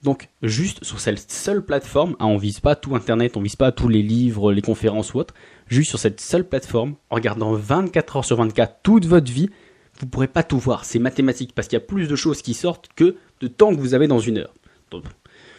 Donc 0.02 0.28
juste 0.42 0.82
sur 0.82 0.98
cette 0.98 1.30
seule 1.30 1.62
plateforme, 1.62 2.16
hein, 2.20 2.26
on 2.26 2.38
vise 2.38 2.60
pas 2.60 2.74
tout 2.74 2.94
Internet, 2.94 3.36
on 3.36 3.42
vise 3.42 3.56
pas 3.56 3.70
tous 3.70 3.88
les 3.88 4.02
livres, 4.02 4.52
les 4.52 4.62
conférences 4.62 5.12
ou 5.12 5.18
autres, 5.18 5.34
juste 5.66 5.90
sur 5.90 5.98
cette 5.98 6.20
seule 6.20 6.44
plateforme, 6.44 6.94
en 7.10 7.16
regardant 7.16 7.52
24 7.52 8.16
heures 8.16 8.24
sur 8.24 8.36
24 8.36 8.78
toute 8.82 9.04
votre 9.04 9.30
vie, 9.30 9.50
vous 9.98 10.06
pourrez 10.06 10.28
pas 10.28 10.42
tout 10.42 10.58
voir, 10.58 10.86
c'est 10.86 10.98
mathématique, 10.98 11.52
parce 11.54 11.68
qu'il 11.68 11.76
y 11.76 11.82
a 11.82 11.84
plus 11.84 12.08
de 12.08 12.16
choses 12.16 12.40
qui 12.40 12.54
sortent 12.54 12.88
que 12.96 13.16
de 13.40 13.46
temps 13.46 13.74
que 13.74 13.80
vous 13.80 13.92
avez 13.92 14.08
dans 14.08 14.18
une 14.18 14.38
heure. 14.38 14.54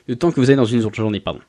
De 0.07 0.13
temps 0.15 0.31
que 0.31 0.39
vous 0.39 0.49
avez 0.49 0.57
dans 0.57 0.65
une 0.65 0.83
autre 0.83 0.95
journée, 0.95 1.19
pardon. 1.19 1.41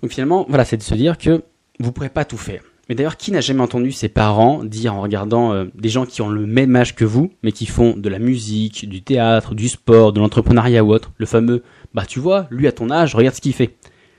Donc 0.00 0.12
finalement, 0.12 0.46
voilà, 0.48 0.64
c'est 0.64 0.76
de 0.76 0.82
se 0.82 0.94
dire 0.94 1.18
que 1.18 1.42
vous 1.80 1.90
pourrez 1.90 2.08
pas 2.08 2.24
tout 2.24 2.36
faire. 2.36 2.62
Mais 2.88 2.94
d'ailleurs, 2.94 3.16
qui 3.16 3.32
n'a 3.32 3.40
jamais 3.40 3.60
entendu 3.60 3.92
ses 3.92 4.08
parents 4.08 4.64
dire 4.64 4.94
en 4.94 5.02
regardant 5.02 5.52
euh, 5.52 5.66
des 5.74 5.88
gens 5.88 6.06
qui 6.06 6.22
ont 6.22 6.30
le 6.30 6.46
même 6.46 6.74
âge 6.74 6.94
que 6.94 7.04
vous, 7.04 7.32
mais 7.42 7.52
qui 7.52 7.66
font 7.66 7.94
de 7.96 8.08
la 8.08 8.18
musique, 8.18 8.88
du 8.88 9.02
théâtre, 9.02 9.54
du 9.54 9.68
sport, 9.68 10.12
de 10.12 10.20
l'entrepreneuriat 10.20 10.82
ou 10.82 10.92
autre, 10.92 11.12
le 11.18 11.26
fameux 11.26 11.62
bah 11.94 12.04
tu 12.06 12.20
vois, 12.20 12.46
lui 12.50 12.66
à 12.66 12.72
ton 12.72 12.90
âge, 12.90 13.14
regarde 13.14 13.34
ce 13.34 13.40
qu'il 13.40 13.52
fait. 13.52 13.76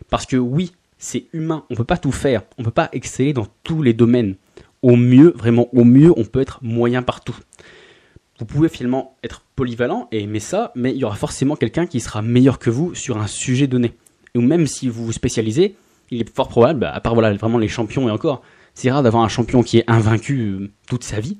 Parce 0.09 0.25
que 0.25 0.37
oui, 0.37 0.71
c'est 0.97 1.25
humain, 1.33 1.65
on 1.69 1.75
peut 1.75 1.83
pas 1.83 1.97
tout 1.97 2.11
faire, 2.11 2.43
on 2.57 2.63
peut 2.63 2.71
pas 2.71 2.89
exceller 2.93 3.33
dans 3.33 3.47
tous 3.63 3.81
les 3.81 3.93
domaines. 3.93 4.35
Au 4.81 4.95
mieux, 4.95 5.33
vraiment 5.35 5.67
au 5.73 5.83
mieux, 5.83 6.13
on 6.15 6.23
peut 6.23 6.41
être 6.41 6.59
moyen 6.61 7.01
partout 7.01 7.35
vous 8.39 8.45
pouvez 8.45 8.69
finalement 8.69 9.17
être 9.21 9.43
polyvalent 9.55 10.07
et 10.11 10.21
aimer 10.21 10.39
ça, 10.39 10.71
mais 10.73 10.91
il 10.91 10.97
y 10.97 11.03
aura 11.03 11.15
forcément 11.15 11.57
quelqu'un 11.57 11.85
qui 11.85 11.99
sera 11.99 12.21
meilleur 12.21 12.57
que 12.57 12.69
vous 12.69 12.95
sur 12.95 13.17
un 13.17 13.27
sujet 13.27 13.67
donné. 13.67 13.93
Ou 14.33 14.41
même 14.41 14.65
si 14.65 14.87
vous 14.87 15.05
vous 15.05 15.11
spécialisez, 15.11 15.75
il 16.09 16.21
est 16.21 16.35
fort 16.35 16.47
probable, 16.47 16.79
bah, 16.79 16.91
à 16.93 17.01
part 17.01 17.13
voilà 17.13 17.33
vraiment 17.33 17.57
les 17.57 17.67
champions 17.67 18.07
et 18.07 18.11
encore, 18.11 18.41
c'est 18.79 18.91
rare 18.91 19.03
d'avoir 19.03 19.23
un 19.23 19.27
champion 19.27 19.61
qui 19.61 19.79
est 19.79 19.83
invaincu 19.87 20.39
euh, 20.39 20.71
toute 20.87 21.03
sa 21.03 21.19
vie. 21.19 21.37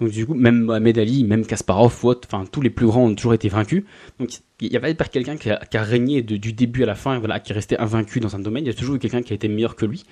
Donc 0.00 0.10
du 0.10 0.26
coup, 0.26 0.34
même 0.34 0.62
Mohamed 0.62 0.98
Ali, 0.98 1.24
même 1.24 1.46
Kasparov, 1.46 1.94
enfin 2.04 2.44
tous 2.50 2.62
les 2.62 2.70
plus 2.70 2.86
grands 2.86 3.04
ont 3.04 3.14
toujours 3.14 3.34
été 3.34 3.48
vaincus. 3.48 3.84
Donc 4.18 4.30
il 4.60 4.70
n'y 4.70 4.76
a 4.76 4.80
pas 4.80 5.04
quelqu'un 5.04 5.36
qui, 5.36 5.50
qui 5.70 5.76
a, 5.76 5.82
régné 5.82 6.22
du 6.22 6.52
début 6.52 6.82
à 6.82 6.86
la 6.86 6.94
fin, 6.94 7.18
voilà, 7.18 7.38
qui 7.38 7.52
est 7.52 7.54
resté 7.54 7.78
invaincu 7.78 8.18
dans 8.18 8.34
un 8.34 8.38
domaine. 8.40 8.64
Il 8.64 8.68
y 8.68 8.70
a 8.70 8.74
toujours 8.74 8.96
eu 8.96 8.98
quelqu'un 8.98 9.22
qui 9.22 9.32
a 9.32 9.36
été 9.36 9.46
meilleur 9.46 9.76
que 9.76 9.86
lui. 9.86 10.04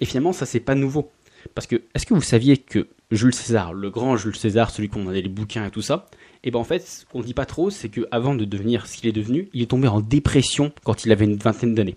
Et 0.00 0.04
finalement, 0.04 0.32
ça 0.32 0.46
c'est 0.46 0.60
pas 0.60 0.74
nouveau. 0.74 1.10
Parce 1.54 1.66
que, 1.66 1.76
est-ce 1.94 2.06
que 2.06 2.14
vous 2.14 2.22
saviez 2.22 2.56
que 2.56 2.88
Jules 3.10 3.34
César, 3.34 3.72
le 3.72 3.90
grand 3.90 4.16
Jules 4.16 4.36
César, 4.36 4.70
celui 4.70 4.88
qu'on 4.88 5.08
a 5.08 5.12
les 5.12 5.28
bouquins 5.28 5.66
et 5.66 5.70
tout 5.70 5.82
ça, 5.82 6.06
et 6.42 6.48
eh 6.48 6.50
ben 6.50 6.58
en 6.58 6.64
fait, 6.64 6.80
ce 6.80 7.04
qu'on 7.04 7.20
dit 7.20 7.34
pas 7.34 7.44
trop, 7.44 7.68
c'est 7.68 7.90
que 7.90 8.08
avant 8.10 8.34
de 8.34 8.46
devenir 8.46 8.86
ce 8.86 8.96
qu'il 8.96 9.08
est 9.08 9.12
devenu, 9.12 9.50
il 9.52 9.60
est 9.62 9.66
tombé 9.66 9.88
en 9.88 10.00
dépression 10.00 10.72
quand 10.84 11.04
il 11.04 11.12
avait 11.12 11.26
une 11.26 11.36
vingtaine 11.36 11.74
d'années. 11.74 11.96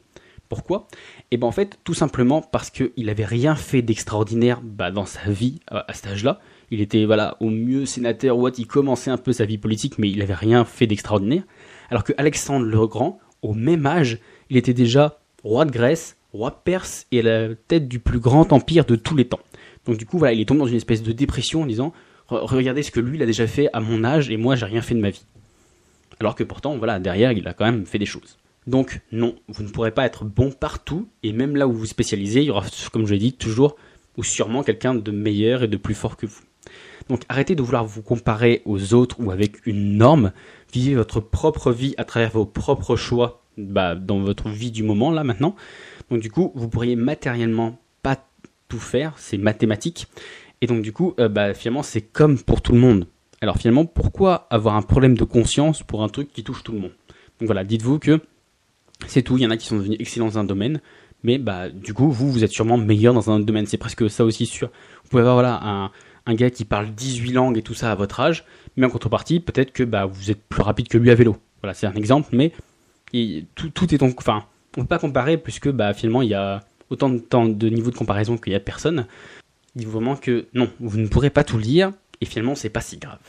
Pourquoi? 0.56 0.88
Et 1.32 1.36
eh 1.36 1.38
ben 1.38 1.48
en 1.48 1.52
fait, 1.52 1.80
tout 1.84 1.96
simplement 1.96 2.42
parce 2.42 2.70
qu'il 2.70 2.92
n'avait 2.98 3.26
rien 3.26 3.56
fait 3.56 3.82
d'extraordinaire 3.82 4.62
bah, 4.62 4.92
dans 4.92 5.06
sa 5.06 5.32
vie 5.32 5.60
à, 5.68 5.92
cet 5.94 6.08
âge-là. 6.08 6.40
Il 6.70 6.80
était 6.80 7.06
voilà 7.06 7.38
au 7.40 7.50
mieux 7.50 7.88
sénateur 7.88 8.38
ou 8.38 8.48
il 8.48 8.68
commençait 8.68 9.10
un 9.10 9.18
peu 9.18 9.34
sa 9.34 9.46
vie 9.46 9.58
politique, 9.58 9.98
mais 9.98 10.10
il 10.10 10.20
n'avait 10.20 10.36
rien 10.36 10.64
fait 10.64 10.86
d'extraordinaire. 10.86 11.44
Alors 11.90 12.04
que 12.04 12.14
Alexandre 12.18 12.66
le 12.66 12.88
Grand, 12.88 13.20
au 13.42 13.54
même 13.54 13.86
âge, 13.88 14.20
il 14.52 14.58
était 14.58 14.74
déjà 14.74 15.20
roi 15.44 15.66
de 15.66 15.72
Grèce, 15.72 16.18
roi 16.34 16.64
Perse 16.64 17.08
et 17.12 17.22
à 17.22 17.24
la 17.24 17.56
tête 17.56 17.88
du 17.88 18.00
plus 18.00 18.20
grand 18.20 18.54
empire 18.54 18.86
de 18.86 18.96
tous 18.96 19.16
les 19.16 19.26
temps. 19.26 19.42
Donc 19.86 19.98
du 19.98 20.06
coup, 20.06 20.20
voilà, 20.20 20.34
il 20.34 20.42
est 20.42 20.46
tombé 20.46 20.60
dans 20.60 20.68
une 20.68 20.78
espèce 20.78 21.02
de 21.02 21.12
dépression 21.12 21.64
en 21.64 21.66
disant 21.66 21.94
regardez 22.28 22.84
ce 22.84 22.92
que 22.92 23.00
lui 23.00 23.18
il 23.18 23.24
a 23.24 23.26
déjà 23.26 23.48
fait 23.48 23.70
à 23.74 23.80
mon 23.80 24.04
âge 24.04 24.30
et 24.30 24.38
moi 24.38 24.56
j'ai 24.56 24.66
rien 24.66 24.82
fait 24.82 24.96
de 24.96 25.02
ma 25.02 25.10
vie. 25.10 25.26
Alors 26.20 26.36
que 26.36 26.44
pourtant, 26.44 26.78
voilà, 26.78 27.00
derrière, 27.00 27.32
il 27.32 27.48
a 27.48 27.54
quand 27.54 27.66
même 27.66 27.86
fait 27.86 28.00
des 28.00 28.06
choses. 28.06 28.38
Donc 28.68 29.02
non, 29.12 29.36
vous 29.48 29.64
ne 29.64 29.70
pourrez 29.70 29.92
pas 29.92 30.06
être 30.06 30.26
bon 30.26 30.52
partout 30.52 31.08
et 31.22 31.34
même 31.34 31.56
là 31.56 31.68
où 31.68 31.74
vous 31.74 31.86
spécialisez, 31.86 32.42
il 32.42 32.46
y 32.46 32.52
aura, 32.52 32.66
comme 32.92 33.06
je 33.06 33.14
l'ai 33.14 33.20
dit, 33.20 33.34
toujours 33.34 33.76
ou 34.18 34.24
sûrement 34.24 34.64
quelqu'un 34.64 34.96
de 34.96 35.12
meilleur 35.12 35.64
et 35.64 35.68
de 35.68 35.78
plus 35.78 35.96
fort 35.96 36.18
que 36.18 36.26
vous. 36.26 36.42
Donc 37.10 37.24
arrêtez 37.30 37.56
de 37.56 37.62
vouloir 37.62 37.86
vous 37.86 38.02
comparer 38.02 38.62
aux 38.66 38.94
autres 38.94 39.18
ou 39.20 39.32
avec 39.32 39.66
une 39.66 39.98
norme. 39.98 40.32
Vivez 40.72 40.96
votre 40.96 41.20
propre 41.20 41.72
vie 41.72 41.94
à 41.98 42.06
travers 42.06 42.32
vos 42.32 42.46
propres 42.46 42.96
choix 42.96 43.44
bah, 43.58 43.96
dans 43.96 44.20
votre 44.20 44.50
vie 44.50 44.72
du 44.72 44.84
moment 44.84 45.12
là 45.12 45.24
maintenant. 45.24 45.56
Donc 46.10 46.22
du 46.22 46.32
coup, 46.32 46.52
vous 46.56 46.70
pourriez 46.70 46.96
matériellement 46.96 47.80
pas 48.02 48.18
tout 48.68 48.80
faire, 48.80 49.14
c'est 49.18 49.38
mathématique. 49.38 50.08
Et 50.62 50.68
donc 50.68 50.82
du 50.82 50.94
coup, 50.94 51.14
euh, 51.20 51.28
bah, 51.28 51.54
finalement, 51.54 51.84
c'est 51.84 52.02
comme 52.02 52.40
pour 52.40 52.62
tout 52.62 52.72
le 52.72 52.80
monde. 52.80 53.08
Alors 53.42 53.58
finalement, 53.58 53.86
pourquoi 53.86 54.48
avoir 54.50 54.76
un 54.76 54.82
problème 54.82 55.18
de 55.18 55.26
conscience 55.26 55.84
pour 55.84 56.04
un 56.04 56.08
truc 56.08 56.32
qui 56.32 56.44
touche 56.44 56.64
tout 56.64 56.72
le 56.72 56.80
monde? 56.80 56.94
Donc 57.40 57.48
voilà, 57.48 57.66
dites-vous 57.66 58.00
que 58.00 58.22
c'est 59.08 59.22
tout. 59.22 59.38
Il 59.38 59.44
y 59.44 59.48
en 59.48 59.52
a 59.52 59.58
qui 59.58 59.68
sont 59.68 59.78
devenus 59.78 59.98
excellents 60.00 60.28
dans 60.28 60.40
un 60.40 60.44
domaine, 60.44 60.82
mais 61.24 61.38
bah 61.38 61.70
du 61.70 61.94
coup, 61.94 62.12
vous, 62.12 62.32
vous 62.32 62.44
êtes 62.44 62.52
sûrement 62.52 62.78
meilleur 62.78 63.14
dans 63.14 63.30
un 63.30 63.36
autre 63.36 63.46
domaine. 63.46 63.66
C'est 63.66 63.78
presque 63.78 64.10
ça 64.10 64.24
aussi 64.26 64.46
sûr. 64.46 64.70
Vous 65.04 65.10
pouvez 65.10 65.22
avoir 65.22 65.36
voilà 65.36 65.60
un, 65.64 65.92
un 66.26 66.36
gars 66.36 66.50
qui 66.50 66.66
parle 66.66 66.90
18 66.90 67.32
langues 67.32 67.58
et 67.58 67.62
tout 67.62 67.74
ça 67.74 67.92
à 67.92 67.96
votre 67.96 68.20
âge, 68.20 68.46
mais 68.78 68.86
en 68.86 68.90
contrepartie, 68.90 69.40
peut-être 69.40 69.74
que 69.74 69.84
bah 69.84 70.06
vous 70.06 70.32
êtes 70.32 70.42
plus 70.44 70.62
rapide 70.62 70.88
que 70.88 70.98
lui 70.98 71.12
à 71.12 71.16
vélo. 71.16 71.38
Voilà, 71.62 71.74
c'est 71.74 71.88
un 71.88 71.94
exemple, 71.94 72.30
mais 72.34 72.52
tout, 73.56 73.70
tout 73.70 73.94
est 73.94 74.02
enfin, 74.02 74.44
on 74.78 74.82
peut 74.82 74.88
pas 74.88 75.00
comparer 75.00 75.38
puisque 75.38 75.70
bah 75.70 75.94
finalement 75.94 76.22
il 76.22 76.30
y 76.30 76.34
a 76.34 76.62
autant 76.90 77.10
de 77.10 77.54
de 77.54 77.70
niveau 77.70 77.92
de 77.92 77.96
comparaison 77.96 78.38
qu'il 78.38 78.54
y 78.54 78.56
a 78.56 78.60
personne. 78.60 79.08
Dit 79.76 79.86
vraiment 79.86 80.16
que 80.16 80.48
non, 80.54 80.70
vous 80.80 81.00
ne 81.00 81.08
pourrez 81.08 81.30
pas 81.30 81.44
tout 81.44 81.58
lire 81.58 81.92
et 82.22 82.26
finalement 82.26 82.56
c'est 82.56 82.70
pas 82.70 82.82
si 82.82 82.98
grave. 82.98 83.20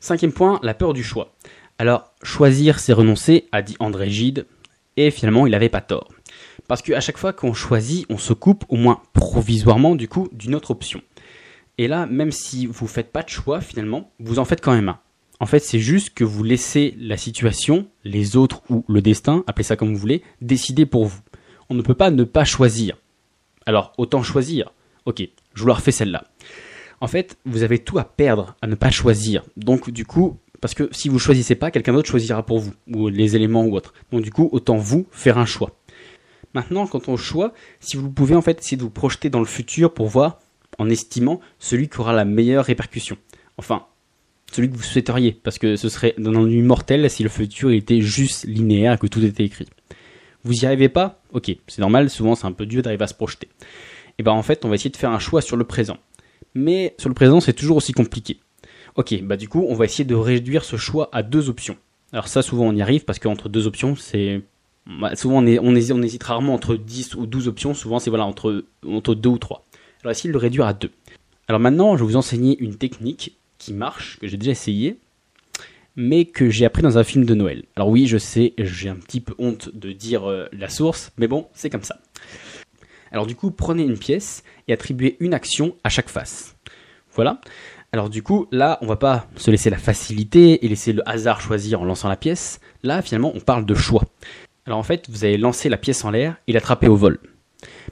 Cinquième 0.00 0.32
point, 0.32 0.60
la 0.62 0.74
peur 0.74 0.92
du 0.92 1.02
choix. 1.02 1.34
Alors, 1.78 2.12
choisir 2.22 2.78
c'est 2.78 2.92
renoncer, 2.92 3.48
a 3.50 3.60
dit 3.62 3.76
André 3.80 4.08
Gide, 4.08 4.46
et 4.96 5.10
finalement 5.10 5.46
il 5.46 5.50
n'avait 5.50 5.68
pas 5.68 5.80
tort. 5.80 6.08
Parce 6.68 6.82
qu'à 6.82 7.00
chaque 7.00 7.18
fois 7.18 7.32
qu'on 7.32 7.52
choisit, 7.52 8.06
on 8.08 8.18
se 8.18 8.32
coupe, 8.32 8.64
au 8.68 8.76
moins 8.76 9.02
provisoirement 9.12 9.96
du 9.96 10.08
coup, 10.08 10.28
d'une 10.32 10.54
autre 10.54 10.70
option. 10.70 11.02
Et 11.76 11.88
là, 11.88 12.06
même 12.06 12.30
si 12.30 12.66
vous 12.66 12.86
faites 12.86 13.10
pas 13.10 13.22
de 13.22 13.28
choix 13.28 13.60
finalement, 13.60 14.12
vous 14.20 14.38
en 14.38 14.44
faites 14.44 14.60
quand 14.60 14.74
même 14.74 14.88
un. 14.88 15.00
En 15.40 15.46
fait, 15.46 15.58
c'est 15.58 15.80
juste 15.80 16.14
que 16.14 16.22
vous 16.22 16.44
laissez 16.44 16.94
la 16.98 17.16
situation, 17.16 17.88
les 18.04 18.36
autres 18.36 18.62
ou 18.70 18.84
le 18.88 19.02
destin, 19.02 19.42
appelez 19.48 19.64
ça 19.64 19.76
comme 19.76 19.92
vous 19.92 20.00
voulez, 20.00 20.22
décider 20.40 20.86
pour 20.86 21.06
vous. 21.06 21.20
On 21.68 21.74
ne 21.74 21.82
peut 21.82 21.94
pas 21.94 22.10
ne 22.10 22.24
pas 22.24 22.44
choisir. 22.44 22.96
Alors, 23.66 23.92
autant 23.98 24.22
choisir. 24.22 24.72
Ok, 25.06 25.22
je 25.54 25.60
vous 25.60 25.68
la 25.68 25.74
refais 25.74 25.90
celle-là. 25.90 26.24
En 27.00 27.08
fait, 27.08 27.36
vous 27.44 27.62
avez 27.64 27.80
tout 27.80 27.98
à 27.98 28.04
perdre 28.04 28.54
à 28.62 28.68
ne 28.68 28.76
pas 28.76 28.90
choisir. 28.90 29.42
Donc, 29.56 29.90
du 29.90 30.06
coup, 30.06 30.38
parce 30.64 30.72
que 30.72 30.88
si 30.92 31.10
vous 31.10 31.18
choisissez 31.18 31.56
pas, 31.56 31.70
quelqu'un 31.70 31.92
d'autre 31.92 32.08
choisira 32.08 32.42
pour 32.42 32.58
vous, 32.58 32.72
ou 32.86 33.08
les 33.08 33.36
éléments 33.36 33.66
ou 33.66 33.76
autres. 33.76 33.92
Donc, 34.10 34.22
du 34.22 34.30
coup, 34.30 34.48
autant 34.50 34.78
vous 34.78 35.06
faire 35.10 35.36
un 35.36 35.44
choix. 35.44 35.76
Maintenant, 36.54 36.86
quand 36.86 37.06
on 37.10 37.18
choisit, 37.18 37.52
si 37.80 37.98
vous 37.98 38.10
pouvez 38.10 38.34
en 38.34 38.40
fait 38.40 38.60
essayer 38.60 38.78
de 38.78 38.82
vous 38.82 38.88
projeter 38.88 39.28
dans 39.28 39.40
le 39.40 39.44
futur 39.44 39.92
pour 39.92 40.06
voir, 40.06 40.40
en 40.78 40.88
estimant 40.88 41.40
celui 41.58 41.90
qui 41.90 42.00
aura 42.00 42.14
la 42.14 42.24
meilleure 42.24 42.64
répercussion. 42.64 43.18
Enfin, 43.58 43.84
celui 44.52 44.70
que 44.70 44.76
vous 44.78 44.82
souhaiteriez, 44.82 45.32
parce 45.32 45.58
que 45.58 45.76
ce 45.76 45.90
serait 45.90 46.14
un 46.18 46.34
ennui 46.34 46.62
mortel 46.62 47.10
si 47.10 47.22
le 47.22 47.28
futur 47.28 47.70
était 47.70 48.00
juste 48.00 48.46
linéaire, 48.46 48.98
que 48.98 49.06
tout 49.06 49.22
était 49.22 49.44
écrit. 49.44 49.68
Vous 50.44 50.54
y 50.54 50.64
arrivez 50.64 50.88
pas? 50.88 51.20
Ok, 51.34 51.54
c'est 51.66 51.80
normal, 51.82 52.08
souvent 52.08 52.36
c'est 52.36 52.46
un 52.46 52.52
peu 52.52 52.64
dur 52.64 52.80
d'arriver 52.80 53.04
à 53.04 53.08
se 53.08 53.12
projeter. 53.12 53.50
Et 54.16 54.22
ben 54.22 54.32
en 54.32 54.42
fait, 54.42 54.64
on 54.64 54.70
va 54.70 54.76
essayer 54.76 54.88
de 54.88 54.96
faire 54.96 55.10
un 55.10 55.18
choix 55.18 55.42
sur 55.42 55.58
le 55.58 55.64
présent. 55.64 55.98
Mais 56.54 56.94
sur 56.98 57.10
le 57.10 57.14
présent, 57.14 57.40
c'est 57.40 57.52
toujours 57.52 57.76
aussi 57.76 57.92
compliqué. 57.92 58.38
Ok, 58.96 59.20
bah 59.22 59.36
du 59.36 59.48
coup, 59.48 59.64
on 59.68 59.74
va 59.74 59.84
essayer 59.86 60.04
de 60.04 60.14
réduire 60.14 60.64
ce 60.64 60.76
choix 60.76 61.08
à 61.12 61.22
deux 61.22 61.48
options. 61.48 61.76
Alors 62.12 62.28
ça, 62.28 62.42
souvent 62.42 62.66
on 62.66 62.74
y 62.74 62.82
arrive 62.82 63.04
parce 63.04 63.18
qu'entre 63.18 63.48
deux 63.48 63.66
options, 63.66 63.96
c'est 63.96 64.40
bah, 64.86 65.16
souvent 65.16 65.42
on, 65.42 65.74
hésite, 65.74 66.22
rarement 66.22 66.54
entre 66.54 66.76
10 66.76 67.14
ou 67.16 67.26
12 67.26 67.48
options, 67.48 67.74
souvent 67.74 67.98
c'est 67.98 68.10
voilà 68.10 68.24
entre 68.24 68.64
entre 68.86 69.14
deux 69.14 69.30
ou 69.30 69.38
trois. 69.38 69.64
Alors 70.02 70.12
essayez 70.12 70.28
de 70.28 70.34
le 70.34 70.38
réduire 70.38 70.66
à 70.66 70.74
deux. 70.74 70.90
Alors 71.48 71.60
maintenant, 71.60 71.96
je 71.96 72.04
vais 72.04 72.10
vous 72.10 72.16
enseigner 72.16 72.56
une 72.60 72.76
technique 72.76 73.36
qui 73.58 73.72
marche, 73.72 74.18
que 74.20 74.28
j'ai 74.28 74.36
déjà 74.36 74.52
essayé, 74.52 74.98
mais 75.96 76.26
que 76.26 76.50
j'ai 76.50 76.64
appris 76.64 76.82
dans 76.82 76.98
un 76.98 77.04
film 77.04 77.24
de 77.24 77.34
Noël. 77.34 77.64
Alors 77.74 77.88
oui, 77.88 78.06
je 78.06 78.18
sais, 78.18 78.54
j'ai 78.58 78.88
un 78.88 78.96
petit 78.96 79.20
peu 79.20 79.34
honte 79.38 79.74
de 79.74 79.92
dire 79.92 80.28
euh, 80.30 80.46
la 80.52 80.68
source, 80.68 81.10
mais 81.18 81.26
bon, 81.26 81.48
c'est 81.54 81.70
comme 81.70 81.82
ça. 81.82 81.98
Alors 83.10 83.26
du 83.26 83.34
coup, 83.34 83.50
prenez 83.50 83.82
une 83.82 83.98
pièce 83.98 84.44
et 84.68 84.72
attribuez 84.72 85.16
une 85.20 85.34
action 85.34 85.76
à 85.82 85.88
chaque 85.88 86.08
face. 86.08 86.56
Voilà. 87.14 87.40
Alors 87.94 88.10
du 88.10 88.24
coup, 88.24 88.48
là, 88.50 88.76
on 88.80 88.88
va 88.88 88.96
pas 88.96 89.28
se 89.36 89.52
laisser 89.52 89.70
la 89.70 89.78
facilité 89.78 90.66
et 90.66 90.68
laisser 90.68 90.92
le 90.92 91.08
hasard 91.08 91.40
choisir 91.40 91.80
en 91.80 91.84
lançant 91.84 92.08
la 92.08 92.16
pièce. 92.16 92.58
Là, 92.82 93.02
finalement, 93.02 93.30
on 93.36 93.38
parle 93.38 93.64
de 93.64 93.74
choix. 93.76 94.02
Alors 94.66 94.80
en 94.80 94.82
fait, 94.82 95.08
vous 95.08 95.24
allez 95.24 95.38
lancer 95.38 95.68
la 95.68 95.76
pièce 95.76 96.04
en 96.04 96.10
l'air 96.10 96.34
et 96.48 96.52
l'attraper 96.52 96.88
au 96.88 96.96
vol. 96.96 97.20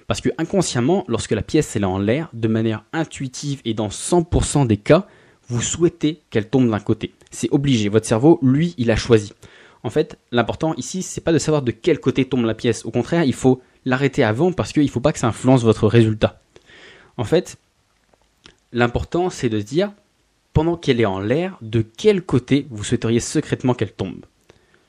Parce 0.09 0.21
que 0.21 0.31
inconsciemment, 0.39 1.05
lorsque 1.07 1.31
la 1.31 1.43
pièce 1.43 1.77
est 1.77 1.85
en 1.85 2.01
l'air, 2.01 2.31
de 2.33 2.49
manière 2.49 2.83
intuitive 2.93 3.61
et 3.65 3.75
dans 3.75 3.91
100% 3.91 4.67
des 4.67 4.77
cas, 4.77 5.07
vous 5.47 5.63
souhaitez 5.63 6.21
qu'elle 6.31 6.49
tombe 6.49 6.69
d'un 6.69 6.81
côté. 6.81 7.15
C'est 7.31 7.53
obligé. 7.53 7.89
Votre 7.89 8.07
cerveau, 8.07 8.41
lui, 8.43 8.75
il 8.79 8.91
a 8.91 8.97
choisi. 8.97 9.33
En 9.85 9.91
fait, 9.91 10.19
l'important 10.33 10.75
ici, 10.75 11.05
c'est 11.05 11.21
pas 11.21 11.33
de 11.33 11.39
savoir 11.39 11.63
de 11.63 11.71
quel 11.71 12.01
côté 12.01 12.25
tombe 12.25 12.45
la 12.45 12.55
pièce. 12.55 12.85
Au 12.85 12.91
contraire, 12.91 13.23
il 13.23 13.35
faut 13.35 13.63
l'arrêter 13.85 14.25
avant 14.25 14.51
parce 14.51 14.73
qu'il 14.73 14.83
ne 14.83 14.89
faut 14.89 14.99
pas 14.99 15.13
que 15.13 15.21
ça 15.21 15.29
influence 15.29 15.63
votre 15.63 15.87
résultat. 15.87 16.43
En 17.17 17.25
fait, 17.25 17.57
l'important, 18.73 19.31
c'est 19.31 19.49
de 19.49 19.61
se 19.61 19.65
dire, 19.65 19.93
pendant 20.53 20.77
qu'elle 20.77 21.01
est 21.01 21.07
en 21.07 21.21
l'air, 21.21 21.59
de 21.63 21.83
quel 21.83 22.23
côté 22.23 22.67
vous 22.71 22.85
souhaiteriez 22.85 23.21
secrètement 23.21 23.75
qu'elle 23.75 23.93
tombe. 23.93 24.25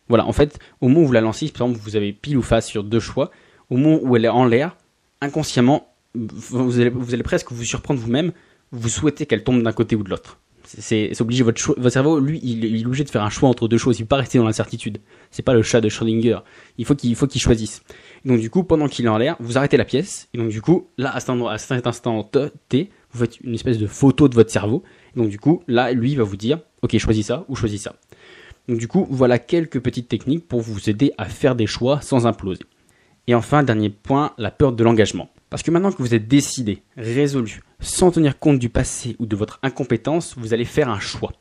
Voilà, 0.10 0.26
en 0.28 0.34
fait, 0.34 0.60
au 0.82 0.88
moment 0.88 1.02
où 1.02 1.08
vous 1.08 1.14
la 1.14 1.22
lancez, 1.22 1.50
par 1.50 1.68
exemple, 1.68 1.84
vous 1.84 1.96
avez 1.96 2.12
pile 2.14 2.38
ou 2.38 2.42
face 2.42 2.68
sur 2.68 2.84
deux 2.84 3.00
choix, 3.00 3.32
au 3.70 3.78
moment 3.78 4.00
où 4.02 4.16
elle 4.16 4.26
est 4.26 4.30
en 4.30 4.46
l'air, 4.46 4.76
inconsciemment, 5.22 5.88
vous 6.16 6.80
allez, 6.80 7.24
presque 7.24 7.52
vous 7.52 7.64
surprendre 7.64 8.00
vous-même, 8.00 8.34
vous 8.72 8.90
souhaitez 8.90 9.26
qu'elle 9.26 9.44
tombe 9.44 9.64
d'un 9.64 9.72
côté 9.72 9.96
ou 9.96 10.04
de 10.04 10.10
l'autre. 10.10 10.40
C'est 10.66 11.20
obligé, 11.22 11.44
votre, 11.44 11.90
cerveau, 11.90 12.20
lui, 12.20 12.40
il, 12.42 12.66
est 12.66 12.86
obligé 12.86 13.04
de 13.04 13.10
faire 13.10 13.24
un 13.24 13.30
choix 13.30 13.50
entre 13.50 13.68
deux 13.68 13.78
choses, 13.78 14.00
il 14.00 14.04
ne 14.04 14.06
peut 14.06 14.10
pas 14.10 14.18
rester 14.18 14.38
dans 14.38 14.46
l'incertitude. 14.46 15.00
C'est 15.30 15.44
pas 15.44 15.54
le 15.54 15.62
chat 15.62 15.82
de 15.82 15.90
Schrödinger, 15.90 16.40
il 16.78 16.86
faut 16.86 16.96
qu'il 16.96 17.42
choisisse. 17.42 17.84
donc 18.26 18.40
du 18.40 18.50
coup, 18.50 18.64
pendant 18.64 18.88
qu'il 18.88 19.06
est 19.06 19.10
en 19.10 19.18
l'air, 19.18 19.36
vous 19.40 19.58
arrêtez 19.58 19.78
la 19.78 19.86
pièce, 19.86 20.30
et 20.34 20.38
donc 20.38 20.50
du 20.50 20.62
coup, 20.62 20.88
là, 20.98 21.14
à 21.14 21.20
cet, 21.20 21.30
à 21.30 21.58
cet 21.58 21.88
instant 21.88 22.24
T, 22.70 22.90
vous 23.14 23.20
faites 23.20 23.40
une 23.42 23.54
espèce 23.54 23.78
de 23.78 23.88
photo 23.88 24.28
de 24.28 24.36
votre 24.36 24.52
cerveau, 24.52 24.84
donc 25.16 25.30
du 25.30 25.40
coup, 25.40 25.64
là, 25.68 25.92
lui, 25.92 26.16
va 26.16 26.24
vous 26.24 26.38
dire, 26.38 26.60
ok, 26.82 26.98
choisis 26.98 27.28
ça 27.28 27.46
ou 27.48 27.56
choisis 27.56 27.82
ça. 27.82 27.96
Donc 28.68 28.78
du 28.78 28.88
coup, 28.88 29.08
voilà 29.10 29.40
quelques 29.40 29.80
petites 29.80 30.08
techniques 30.08 30.48
pour 30.48 30.62
vous 30.62 30.90
aider 30.90 31.12
à 31.18 31.26
faire 31.26 31.56
des 31.56 31.68
choix 31.68 32.02
sans 32.02 32.26
imploser. 32.26 32.64
Et 33.28 33.36
enfin, 33.36 33.64
dernier 33.64 33.90
point, 33.90 34.34
la 34.38 34.52
peur 34.52 34.74
de 34.74 34.84
l'engagement. 34.84 35.30
Parce 35.50 35.64
que 35.64 35.72
maintenant 35.72 35.92
que 35.92 36.02
vous 36.02 36.16
êtes 36.16 36.28
décidé, 36.28 36.82
résolu, 36.98 37.62
sans 37.80 38.12
tenir 38.12 38.40
compte 38.40 38.60
du 38.60 38.70
passé 38.70 39.16
ou 39.20 39.26
de 39.26 39.36
votre 39.36 39.60
incompétence, 39.64 40.36
vous 40.38 40.54
allez 40.54 40.66
faire 40.66 40.90
un 40.90 41.00
choix. 41.00 41.32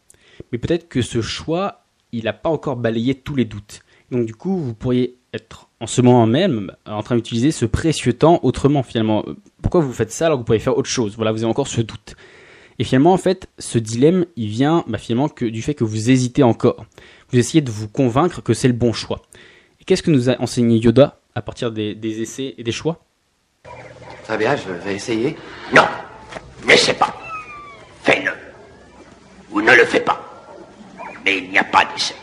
Mais 0.50 0.58
peut-être 0.58 0.88
que 0.88 1.02
ce 1.02 1.22
choix, 1.22 1.86
il 2.12 2.24
n'a 2.24 2.32
pas 2.32 2.50
encore 2.50 2.76
balayé 2.76 3.14
tous 3.14 3.34
les 3.34 3.44
doutes. 3.44 3.80
Donc 4.12 4.26
du 4.26 4.34
coup, 4.34 4.58
vous 4.58 4.74
pourriez 4.74 5.16
être 5.32 5.68
en 5.80 5.86
ce 5.86 6.02
moment 6.02 6.26
même 6.26 6.70
en 6.86 7.02
train 7.02 7.16
d'utiliser 7.16 7.50
ce 7.50 7.64
précieux 7.64 8.12
temps 8.12 8.40
autrement 8.42 8.82
finalement. 8.82 9.24
Pourquoi 9.62 9.80
vous 9.80 9.92
faites 9.92 10.12
ça 10.12 10.26
alors 10.26 10.36
que 10.36 10.42
vous 10.42 10.44
pouvez 10.44 10.58
faire 10.58 10.76
autre 10.76 10.90
chose? 10.90 11.16
Voilà, 11.16 11.32
vous 11.32 11.38
avez 11.38 11.50
encore 11.50 11.66
ce 11.66 11.80
doute. 11.80 12.14
Et 12.78 12.84
finalement, 12.84 13.14
en 13.14 13.18
fait, 13.18 13.48
ce 13.58 13.78
dilemme, 13.78 14.26
il 14.36 14.48
vient 14.48 14.84
bah, 14.86 14.98
finalement 14.98 15.28
que, 15.28 15.46
du 15.46 15.62
fait 15.62 15.74
que 15.74 15.84
vous 15.84 16.10
hésitez 16.10 16.42
encore. 16.42 16.84
Vous 17.30 17.38
essayez 17.38 17.62
de 17.62 17.70
vous 17.70 17.88
convaincre 17.88 18.42
que 18.42 18.52
c'est 18.52 18.68
le 18.68 18.74
bon 18.74 18.92
choix. 18.92 19.22
Et 19.80 19.84
qu'est-ce 19.84 20.02
que 20.02 20.10
nous 20.10 20.28
a 20.28 20.40
enseigné 20.40 20.76
Yoda 20.76 21.18
à 21.34 21.40
partir 21.40 21.72
des, 21.72 21.96
essais 22.20 22.54
et 22.58 22.62
des 22.62 22.72
choix? 22.72 23.02
Très 24.24 24.36
bien, 24.36 24.56
je 24.56 24.70
vais 24.84 24.94
essayer. 24.94 25.36
Non, 25.74 25.84
n'essaie 26.66 26.94
pas. 26.94 27.14
Fais-le. 28.02 28.32
Ou 29.50 29.62
ne 29.62 29.72
le 29.72 29.84
fais 29.86 30.00
pas. 30.00 30.20
Mais 31.24 31.38
il 31.38 31.50
n'y 31.50 31.58
a 31.58 31.64
pas 31.64 31.84
d'essai. 31.86 32.14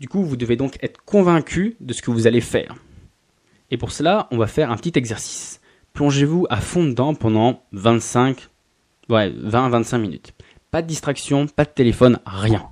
Du 0.00 0.08
coup, 0.08 0.24
vous 0.24 0.38
devez 0.38 0.56
donc 0.56 0.78
être 0.82 1.04
convaincu 1.04 1.76
de 1.80 1.92
ce 1.92 2.00
que 2.00 2.10
vous 2.10 2.26
allez 2.26 2.40
faire. 2.40 2.74
Et 3.70 3.76
pour 3.76 3.92
cela, 3.92 4.28
on 4.30 4.38
va 4.38 4.46
faire 4.46 4.70
un 4.70 4.76
petit 4.78 4.98
exercice. 4.98 5.60
Plongez-vous 5.92 6.46
à 6.48 6.62
fond 6.62 6.84
dedans 6.84 7.14
pendant 7.14 7.62
25, 7.72 8.48
ouais, 9.10 9.30
20-25 9.30 9.98
minutes. 9.98 10.32
Pas 10.70 10.80
de 10.80 10.86
distraction, 10.86 11.46
pas 11.46 11.66
de 11.66 11.70
téléphone, 11.70 12.18
rien. 12.24 12.66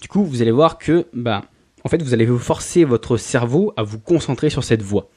Du 0.00 0.08
coup, 0.08 0.24
vous 0.24 0.42
allez 0.42 0.50
voir 0.50 0.78
que, 0.78 1.06
bah, 1.12 1.42
en 1.84 1.88
fait, 1.88 2.02
vous 2.02 2.12
allez 2.12 2.26
vous 2.26 2.40
forcer 2.40 2.82
votre 2.82 3.18
cerveau 3.18 3.72
à 3.76 3.84
vous 3.84 4.00
concentrer 4.00 4.50
sur 4.50 4.64
cette 4.64 4.82
voie. 4.82 5.08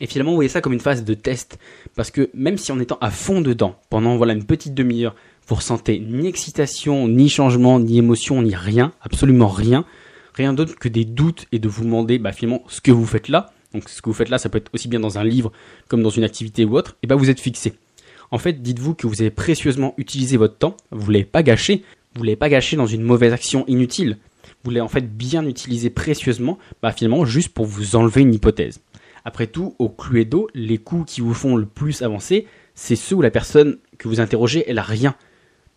Et 0.00 0.06
finalement, 0.06 0.30
vous 0.30 0.36
voyez 0.36 0.48
ça 0.48 0.60
comme 0.60 0.74
une 0.74 0.78
phase 0.78 1.02
de 1.02 1.14
test, 1.14 1.58
parce 1.96 2.12
que 2.12 2.30
même 2.34 2.56
si 2.56 2.70
en 2.70 2.78
étant 2.78 2.98
à 3.00 3.10
fond 3.10 3.40
dedans, 3.40 3.74
pendant 3.90 4.16
voilà 4.16 4.32
une 4.32 4.44
petite 4.44 4.74
demi-heure, 4.74 5.16
vous 5.48 5.56
ressentez 5.56 5.98
ni 5.98 6.28
excitation, 6.28 7.08
ni 7.08 7.28
changement, 7.28 7.80
ni 7.80 7.98
émotion, 7.98 8.42
ni 8.42 8.54
rien, 8.54 8.92
absolument 9.00 9.48
rien, 9.48 9.84
rien 10.42 10.52
d'autre 10.52 10.76
que 10.76 10.88
des 10.88 11.04
doutes 11.04 11.46
et 11.52 11.58
de 11.58 11.68
vous 11.68 11.84
demander 11.84 12.18
bah, 12.18 12.32
finalement 12.32 12.62
ce 12.68 12.80
que 12.80 12.90
vous 12.90 13.06
faites 13.06 13.28
là, 13.28 13.52
donc 13.72 13.88
ce 13.88 14.00
que 14.00 14.08
vous 14.08 14.14
faites 14.14 14.30
là, 14.30 14.38
ça 14.38 14.48
peut 14.48 14.58
être 14.58 14.70
aussi 14.72 14.88
bien 14.88 15.00
dans 15.00 15.18
un 15.18 15.24
livre 15.24 15.52
comme 15.88 16.02
dans 16.02 16.10
une 16.10 16.24
activité 16.24 16.64
ou 16.64 16.76
autre, 16.76 16.96
et 17.02 17.06
bah 17.06 17.16
vous 17.16 17.30
êtes 17.30 17.40
fixé. 17.40 17.74
En 18.30 18.38
fait, 18.38 18.62
dites-vous 18.62 18.94
que 18.94 19.06
vous 19.06 19.20
avez 19.20 19.30
précieusement 19.30 19.94
utilisé 19.96 20.36
votre 20.36 20.56
temps, 20.56 20.76
vous 20.90 21.10
l'avez 21.10 21.24
pas 21.24 21.42
gâché, 21.42 21.82
vous 22.14 22.24
l'avez 22.24 22.36
pas 22.36 22.48
gâché 22.48 22.76
dans 22.76 22.86
une 22.86 23.02
mauvaise 23.02 23.32
action 23.32 23.64
inutile. 23.68 24.18
Vous 24.64 24.70
l'avez 24.70 24.80
en 24.80 24.88
fait 24.88 25.16
bien 25.16 25.46
utilisé 25.46 25.90
précieusement, 25.90 26.58
bah 26.82 26.92
finalement 26.92 27.24
juste 27.24 27.50
pour 27.50 27.66
vous 27.66 27.96
enlever 27.96 28.22
une 28.22 28.34
hypothèse. 28.34 28.80
Après 29.24 29.46
tout, 29.46 29.74
au 29.78 29.88
Cluedo, 29.88 30.48
les 30.54 30.78
coups 30.78 31.12
qui 31.12 31.20
vous 31.20 31.34
font 31.34 31.56
le 31.56 31.66
plus 31.66 32.02
avancer, 32.02 32.46
c'est 32.74 32.96
ceux 32.96 33.16
où 33.16 33.22
la 33.22 33.30
personne 33.30 33.78
que 33.98 34.08
vous 34.08 34.20
interrogez, 34.20 34.64
elle 34.68 34.78
a 34.78 34.82
rien. 34.82 35.14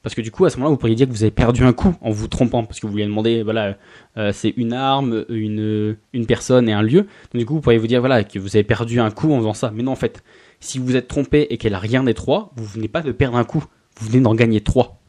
Parce 0.03 0.15
que 0.15 0.21
du 0.21 0.31
coup, 0.31 0.45
à 0.45 0.49
ce 0.49 0.57
moment-là, 0.57 0.71
vous 0.71 0.77
pourriez 0.77 0.95
dire 0.95 1.07
que 1.07 1.11
vous 1.11 1.23
avez 1.23 1.31
perdu 1.31 1.63
un 1.63 1.73
coup 1.73 1.93
en 2.01 2.09
vous 2.09 2.27
trompant, 2.27 2.63
parce 2.63 2.79
que 2.79 2.87
vous 2.87 2.95
lui 2.95 3.03
avez 3.03 3.09
demandé, 3.09 3.43
voilà, 3.43 3.77
euh, 4.17 4.31
c'est 4.33 4.53
une 4.57 4.73
arme, 4.73 5.25
une, 5.29 5.95
une 6.13 6.25
personne 6.25 6.67
et 6.67 6.73
un 6.73 6.81
lieu. 6.81 7.01
Donc 7.01 7.39
du 7.39 7.45
coup, 7.45 7.53
vous 7.55 7.61
pourriez 7.61 7.77
vous 7.77 7.87
dire, 7.87 7.99
voilà, 7.99 8.23
que 8.23 8.39
vous 8.39 8.55
avez 8.55 8.63
perdu 8.63 8.99
un 8.99 9.11
coup 9.11 9.31
en 9.31 9.37
faisant 9.37 9.53
ça. 9.53 9.71
Mais 9.73 9.83
non, 9.83 9.91
en 9.91 9.95
fait, 9.95 10.23
si 10.59 10.79
vous 10.79 10.95
êtes 10.95 11.07
trompé 11.07 11.47
et 11.49 11.57
qu'elle 11.57 11.75
a 11.75 11.79
rien 11.79 12.03
des 12.03 12.15
trois, 12.15 12.51
vous 12.55 12.65
venez 12.65 12.87
pas 12.87 13.01
de 13.01 13.11
perdre 13.11 13.37
un 13.37 13.43
coup, 13.43 13.63
vous 13.99 14.07
venez 14.09 14.21
d'en 14.21 14.33
gagner 14.33 14.61
trois. 14.61 14.99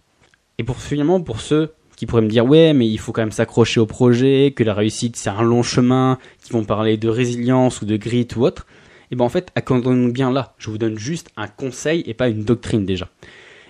Et 0.59 0.65
pour 0.65 0.77
finalement, 0.77 1.21
pour 1.21 1.41
ceux 1.41 1.73
qui 1.97 2.05
pourraient 2.07 2.23
me 2.23 2.29
dire, 2.29 2.45
ouais, 2.45 2.75
mais 2.75 2.89
il 2.89 2.99
faut 2.99 3.13
quand 3.13 3.23
même 3.23 3.33
s'accrocher 3.33 3.81
au 3.81 3.87
projet, 3.87 4.53
que 4.55 4.65
la 4.65 4.75
réussite 4.75 5.17
c'est 5.17 5.31
un 5.31 5.43
long 5.43 5.63
chemin, 5.63 6.19
qui 6.43 6.53
vont 6.53 6.65
parler 6.65 6.97
de 6.97 7.09
résilience 7.09 7.81
ou 7.81 7.87
de 7.87 7.97
grit 7.97 8.27
ou 8.37 8.45
autre, 8.45 8.67
et 9.11 9.15
ben 9.15 9.25
en 9.25 9.29
fait, 9.29 9.51
accordons-nous 9.55 10.11
bien 10.11 10.33
là. 10.33 10.55
Je 10.59 10.71
vous 10.71 10.79
donne 10.79 10.99
juste 10.99 11.31
un 11.37 11.47
conseil 11.47 12.03
et 12.07 12.15
pas 12.15 12.29
une 12.29 12.45
doctrine 12.45 12.87
déjà. 12.87 13.09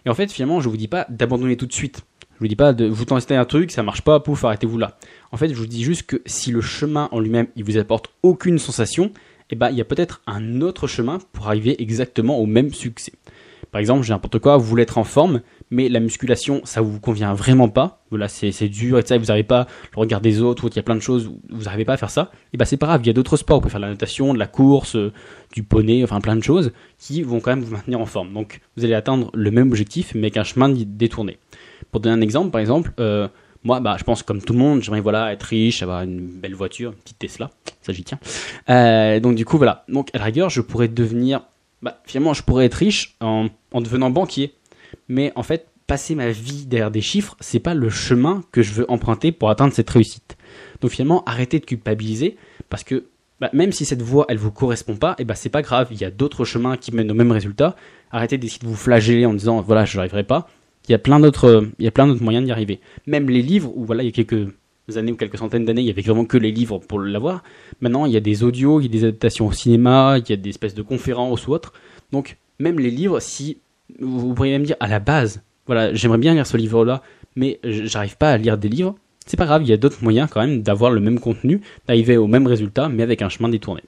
Et 0.04 0.10
en 0.10 0.14
fait, 0.14 0.30
finalement, 0.30 0.60
je 0.60 0.68
vous 0.68 0.76
dis 0.76 0.88
pas 0.88 1.06
d'abandonner 1.08 1.56
tout 1.56 1.66
de 1.66 1.72
suite. 1.72 2.02
Je 2.34 2.38
vous 2.40 2.48
dis 2.48 2.56
pas 2.56 2.72
de 2.72 2.86
vous 2.86 3.04
tester 3.04 3.36
un 3.36 3.44
truc, 3.44 3.70
ça 3.70 3.82
marche 3.82 4.02
pas, 4.02 4.18
pouf, 4.18 4.44
arrêtez-vous 4.44 4.78
là. 4.78 4.98
En 5.30 5.36
fait, 5.36 5.48
je 5.48 5.54
vous 5.54 5.66
dis 5.66 5.84
juste 5.84 6.04
que 6.04 6.20
si 6.26 6.50
le 6.50 6.60
chemin 6.60 7.08
en 7.12 7.20
lui-même, 7.20 7.46
il 7.54 7.64
vous 7.64 7.78
apporte 7.78 8.10
aucune 8.22 8.58
sensation, 8.58 9.12
eh 9.50 9.54
ben, 9.54 9.70
il 9.70 9.76
y 9.76 9.80
a 9.80 9.84
peut-être 9.84 10.22
un 10.26 10.60
autre 10.60 10.86
chemin 10.86 11.18
pour 11.32 11.46
arriver 11.46 11.80
exactement 11.80 12.38
au 12.38 12.46
même 12.46 12.72
succès. 12.72 13.12
Par 13.72 13.80
exemple, 13.80 14.02
j'ai 14.02 14.12
n'importe 14.12 14.38
quoi, 14.38 14.58
vous 14.58 14.64
voulez 14.64 14.82
être 14.82 14.98
en 14.98 15.04
forme, 15.04 15.40
mais 15.70 15.88
la 15.88 15.98
musculation, 15.98 16.60
ça 16.64 16.82
vous 16.82 17.00
convient 17.00 17.32
vraiment 17.32 17.70
pas. 17.70 18.04
Voilà, 18.10 18.28
c'est, 18.28 18.68
dur 18.68 18.98
et 18.98 19.02
ça, 19.02 19.16
vous 19.16 19.24
n'arrivez 19.24 19.46
pas 19.46 19.66
le 19.94 19.98
regard 19.98 20.20
des 20.20 20.42
autres, 20.42 20.68
il 20.68 20.76
y 20.76 20.78
a 20.78 20.82
plein 20.82 20.94
de 20.94 21.00
choses, 21.00 21.32
vous 21.48 21.62
n'arrivez 21.62 21.86
pas 21.86 21.94
à 21.94 21.96
faire 21.96 22.10
ça. 22.10 22.30
Et 22.52 22.58
ben, 22.58 22.66
c'est 22.66 22.76
pas 22.76 22.86
grave, 22.86 23.00
il 23.02 23.06
y 23.06 23.10
a 23.10 23.14
d'autres 23.14 23.38
sports, 23.38 23.56
vous 23.56 23.62
pouvez 23.62 23.70
faire 23.70 23.80
de 23.80 23.86
la 23.86 23.92
natation, 23.92 24.34
de 24.34 24.38
la 24.38 24.46
course, 24.46 24.94
euh, 24.94 25.10
du 25.54 25.62
poney, 25.62 26.04
enfin 26.04 26.20
plein 26.20 26.36
de 26.36 26.42
choses 26.42 26.72
qui 26.98 27.22
vont 27.22 27.40
quand 27.40 27.56
même 27.56 27.64
vous 27.64 27.72
maintenir 27.72 27.98
en 27.98 28.06
forme. 28.06 28.34
Donc, 28.34 28.60
vous 28.76 28.84
allez 28.84 28.94
atteindre 28.94 29.30
le 29.32 29.50
même 29.50 29.68
objectif, 29.68 30.12
mais 30.14 30.26
avec 30.26 30.36
un 30.36 30.44
chemin 30.44 30.68
détourné. 30.68 31.38
Pour 31.90 32.00
donner 32.00 32.14
un 32.14 32.20
exemple, 32.20 32.50
par 32.50 32.60
exemple, 32.60 32.92
euh, 33.00 33.26
moi, 33.64 33.80
bah, 33.80 33.96
je 33.98 34.04
pense 34.04 34.22
comme 34.22 34.42
tout 34.42 34.52
le 34.52 34.58
monde, 34.58 34.82
j'aimerais 34.82 35.00
voilà 35.00 35.32
être 35.32 35.44
riche, 35.44 35.82
avoir 35.82 36.02
une 36.02 36.20
belle 36.20 36.54
voiture, 36.54 36.90
une 36.90 36.98
petite 36.98 37.18
Tesla, 37.18 37.50
ça 37.80 37.92
j'y 37.92 38.02
tiens. 38.02 38.18
Euh, 38.68 39.20
donc 39.20 39.36
du 39.36 39.44
coup 39.44 39.56
voilà, 39.56 39.84
donc 39.88 40.08
à 40.14 40.18
la 40.18 40.24
rigueur, 40.24 40.50
je 40.50 40.60
pourrais 40.60 40.88
devenir, 40.88 41.42
bah, 41.82 42.00
finalement, 42.04 42.34
je 42.34 42.42
pourrais 42.42 42.66
être 42.66 42.74
riche 42.74 43.16
en, 43.20 43.48
en 43.72 43.80
devenant 43.80 44.10
banquier. 44.10 44.54
Mais 45.08 45.32
en 45.34 45.42
fait, 45.42 45.68
passer 45.86 46.14
ma 46.14 46.30
vie 46.30 46.66
derrière 46.66 46.90
des 46.90 47.00
chiffres, 47.00 47.36
c'est 47.40 47.60
pas 47.60 47.74
le 47.74 47.90
chemin 47.90 48.42
que 48.52 48.62
je 48.62 48.72
veux 48.72 48.90
emprunter 48.90 49.32
pour 49.32 49.50
atteindre 49.50 49.72
cette 49.72 49.90
réussite. 49.90 50.36
Donc 50.80 50.92
finalement, 50.92 51.22
arrêtez 51.24 51.58
de 51.58 51.64
culpabiliser 51.64 52.36
parce 52.70 52.84
que 52.84 53.04
bah, 53.40 53.50
même 53.52 53.72
si 53.72 53.84
cette 53.84 54.02
voie 54.02 54.24
elle 54.28 54.38
vous 54.38 54.52
correspond 54.52 54.96
pas, 54.96 55.12
et 55.18 55.22
eh 55.22 55.24
bah 55.24 55.34
c'est 55.34 55.48
pas 55.48 55.62
grave, 55.62 55.88
il 55.90 56.00
y 56.00 56.04
a 56.04 56.10
d'autres 56.10 56.44
chemins 56.44 56.76
qui 56.76 56.94
mènent 56.94 57.10
au 57.10 57.14
même 57.14 57.32
résultat. 57.32 57.74
Arrêtez 58.10 58.38
d'essayer 58.38 58.60
de 58.62 58.68
vous 58.68 58.76
flageller 58.76 59.26
en 59.26 59.34
disant 59.34 59.60
voilà, 59.60 59.84
je 59.84 59.96
n'arriverai 59.96 60.22
pas. 60.22 60.48
Il 60.88 60.92
y 60.92 60.94
a 60.94 60.98
plein 60.98 61.18
d'autres 61.18 61.68
il 61.78 61.84
y 61.84 61.88
a 61.88 61.90
plein 61.90 62.06
d'autres 62.06 62.22
moyens 62.22 62.44
d'y 62.44 62.52
arriver. 62.52 62.80
Même 63.06 63.28
les 63.28 63.42
livres 63.42 63.72
où 63.74 63.84
voilà, 63.84 64.02
il 64.02 64.06
y 64.06 64.08
a 64.08 64.12
quelques 64.12 64.48
années 64.96 65.12
ou 65.12 65.16
quelques 65.16 65.38
centaines 65.38 65.64
d'années, 65.64 65.82
il 65.82 65.86
y 65.86 65.90
avait 65.90 66.02
vraiment 66.02 66.24
que 66.24 66.36
les 66.36 66.52
livres 66.52 66.78
pour 66.78 67.00
l'avoir. 67.00 67.42
Maintenant, 67.80 68.06
il 68.06 68.12
y 68.12 68.16
a 68.16 68.20
des 68.20 68.42
audios, 68.42 68.80
il 68.80 68.84
y 68.84 68.88
a 68.88 68.92
des 68.92 69.04
adaptations 69.04 69.46
au 69.46 69.52
cinéma, 69.52 70.16
il 70.18 70.28
y 70.28 70.32
a 70.32 70.36
des 70.36 70.50
espèces 70.50 70.74
de 70.74 70.82
conférences 70.82 71.46
ou 71.46 71.52
autres. 71.52 71.72
Donc, 72.10 72.36
même 72.58 72.78
les 72.78 72.90
livres, 72.90 73.20
si 73.20 73.58
vous 73.98 74.34
pourriez 74.34 74.52
même 74.52 74.64
dire 74.64 74.76
à 74.80 74.88
la 74.88 75.00
base, 75.00 75.42
voilà, 75.66 75.94
j'aimerais 75.94 76.18
bien 76.18 76.34
lire 76.34 76.46
ce 76.46 76.56
livre-là, 76.56 77.02
mais 77.36 77.60
j'arrive 77.62 78.16
pas 78.16 78.30
à 78.30 78.36
lire 78.36 78.58
des 78.58 78.68
livres. 78.68 78.96
C'est 79.26 79.36
pas 79.36 79.46
grave, 79.46 79.62
il 79.62 79.68
y 79.68 79.72
a 79.72 79.76
d'autres 79.76 80.02
moyens 80.02 80.28
quand 80.30 80.40
même 80.40 80.62
d'avoir 80.62 80.90
le 80.90 81.00
même 81.00 81.20
contenu, 81.20 81.60
d'arriver 81.86 82.16
au 82.16 82.26
même 82.26 82.46
résultat, 82.46 82.88
mais 82.88 83.02
avec 83.02 83.22
un 83.22 83.28
chemin 83.28 83.48
détourné. 83.48 83.82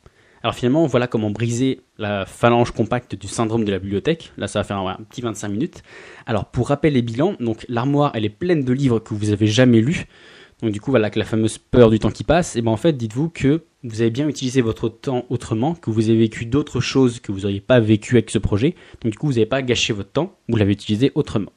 Alors 0.45 0.55
finalement, 0.55 0.87
voilà 0.87 1.07
comment 1.07 1.31
briser 1.31 1.81
la 1.97 2.27
phalange 2.27 2.71
compacte 2.71 3.15
du 3.15 3.27
syndrome 3.27 3.65
de 3.65 3.73
la 3.73 3.79
bibliothèque. 3.79 4.31
Là, 4.37 4.47
ça 4.47 4.61
va 4.61 4.65
faire 4.65 4.77
un, 4.77 4.99
petit 5.09 5.23
25 5.23 5.49
minutes. 5.49 5.83
Alors 6.27 6.45
pour 6.45 6.69
rappel 6.69 7.01
bilans, 7.01 7.35
donc 7.41 7.65
l'armoire, 7.71 8.13
elle 8.15 8.27
est 8.27 8.29
pleine 8.29 8.63
de 8.63 8.73
livres 8.75 8.99
que 8.99 9.15
vous 9.15 9.31
avez 9.31 9.47
jamais 9.47 9.81
lus. 9.81 10.05
Donc 10.63 10.73
du 10.73 10.81
coup, 10.81 10.91
voilà 10.91 11.11
que 11.11 11.19
la 11.19 11.25
fameuse 11.25 11.59
peur 11.59 11.91
du 11.91 11.99
temps 11.99 12.11
qui 12.11 12.25
passe. 12.25 12.57
Et 12.57 12.63
ben 12.63 12.71
en 12.71 12.77
fait, 12.77 12.97
dites-vous 12.97 13.29
que 13.29 13.65
vous 13.83 14.01
avez 14.01 14.11
bien 14.11 14.29
utilisé 14.29 14.63
votre 14.63 14.89
temps 14.89 15.27
autrement, 15.29 15.75
que 15.75 15.91
vous 15.91 16.09
avez 16.09 16.19
vécu 16.19 16.47
d'autres 16.47 16.81
choses 16.81 17.21
que 17.21 17.33
vous 17.33 17.41
n'auriez 17.41 17.61
pas 17.61 17.81
vécu 17.81 18.15
avec 18.15 18.31
ce 18.31 18.39
projet. 18.39 18.75
Donc 19.03 19.13
du 19.13 19.19
coup, 19.19 19.27
vous 19.27 19.35
n'avez 19.35 19.47
pas 19.47 19.63
gâché 19.63 19.93
votre 19.93 20.11
temps, 20.11 20.39
vous 20.49 20.57
l'avez 20.57 20.73
utilisé 20.73 21.13
autrement. 21.15 21.53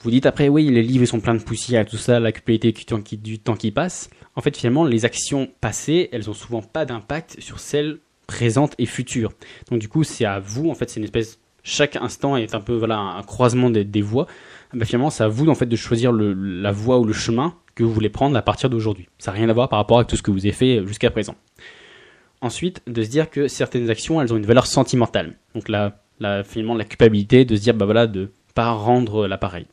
Vous 0.00 0.10
dites 0.10 0.26
après, 0.26 0.48
oui, 0.48 0.70
les 0.70 0.82
livres 0.82 1.06
sont 1.06 1.18
pleins 1.18 1.34
de 1.34 1.42
poussière, 1.42 1.84
tout 1.84 1.96
ça, 1.96 2.20
la 2.20 2.30
culpabilité 2.30 2.70
du 2.70 2.84
temps, 2.84 3.00
qui, 3.00 3.16
du 3.16 3.40
temps 3.40 3.56
qui 3.56 3.72
passe. 3.72 4.10
En 4.36 4.40
fait, 4.40 4.56
finalement, 4.56 4.84
les 4.84 5.04
actions 5.04 5.48
passées, 5.60 6.08
elles 6.12 6.30
ont 6.30 6.34
souvent 6.34 6.62
pas 6.62 6.84
d'impact 6.84 7.40
sur 7.40 7.58
celles 7.58 7.98
présentes 8.28 8.74
et 8.78 8.86
futures. 8.86 9.32
Donc 9.70 9.80
du 9.80 9.88
coup, 9.88 10.04
c'est 10.04 10.24
à 10.24 10.38
vous, 10.38 10.70
en 10.70 10.74
fait, 10.74 10.88
c'est 10.88 11.00
une 11.00 11.04
espèce, 11.04 11.40
chaque 11.62 11.96
instant 11.96 12.36
est 12.36 12.54
un 12.54 12.60
peu 12.60 12.74
voilà 12.74 12.98
un 12.98 13.22
croisement 13.22 13.70
des, 13.70 14.02
voies. 14.02 14.26
Ben, 14.72 14.84
finalement, 14.84 15.10
c'est 15.10 15.24
à 15.24 15.28
vous 15.28 15.48
en 15.48 15.54
fait 15.54 15.66
de 15.66 15.76
choisir 15.76 16.12
la 16.12 16.72
voie 16.72 16.98
ou 16.98 17.04
le 17.04 17.12
chemin 17.12 17.54
que 17.74 17.84
vous 17.84 17.92
voulez 17.92 18.08
prendre 18.08 18.36
à 18.36 18.42
partir 18.42 18.70
d'aujourd'hui. 18.70 19.08
Ça 19.18 19.30
n'a 19.30 19.38
rien 19.38 19.48
à 19.48 19.52
voir 19.52 19.68
par 19.68 19.78
rapport 19.78 19.98
à 19.98 20.04
tout 20.04 20.16
ce 20.16 20.22
que 20.22 20.30
vous 20.30 20.46
avez 20.46 20.52
fait 20.52 20.86
jusqu'à 20.86 21.10
présent. 21.10 21.36
Ensuite, 22.40 22.82
de 22.86 23.02
se 23.02 23.08
dire 23.08 23.30
que 23.30 23.48
certaines 23.48 23.90
actions, 23.90 24.20
elles 24.20 24.32
ont 24.32 24.36
une 24.36 24.46
valeur 24.46 24.66
sentimentale. 24.66 25.34
Donc 25.54 25.68
là, 25.68 25.96
finalement, 26.44 26.74
la 26.74 26.84
culpabilité 26.84 27.44
de 27.44 27.56
se 27.56 27.60
dire, 27.60 27.74
bah 27.74 27.84
voilà, 27.84 28.06
de 28.06 28.30
pas 28.54 28.70
rendre 28.70 29.26
l'appareil. 29.26 29.66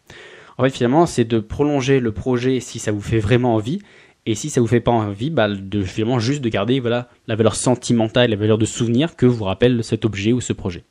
En 0.57 0.63
fait, 0.63 0.69
finalement, 0.69 1.05
c'est 1.05 1.25
de 1.25 1.39
prolonger 1.39 1.99
le 1.99 2.11
projet 2.11 2.59
si 2.59 2.79
ça 2.79 2.91
vous 2.91 3.01
fait 3.01 3.19
vraiment 3.19 3.55
envie, 3.55 3.79
et 4.25 4.35
si 4.35 4.49
ça 4.49 4.61
vous 4.61 4.67
fait 4.67 4.79
pas 4.79 4.91
envie, 4.91 5.29
bah, 5.29 5.47
finalement 5.85 6.19
juste 6.19 6.41
de 6.41 6.49
garder 6.49 6.79
voilà 6.79 7.09
la 7.27 7.35
valeur 7.35 7.55
sentimentale, 7.55 8.31
la 8.31 8.35
valeur 8.35 8.57
de 8.57 8.65
souvenir 8.65 9.15
que 9.15 9.25
vous 9.25 9.43
rappelle 9.43 9.83
cet 9.83 10.03
objet 10.03 10.33
ou 10.33 10.41
ce 10.41 10.53
projet. 10.53 10.83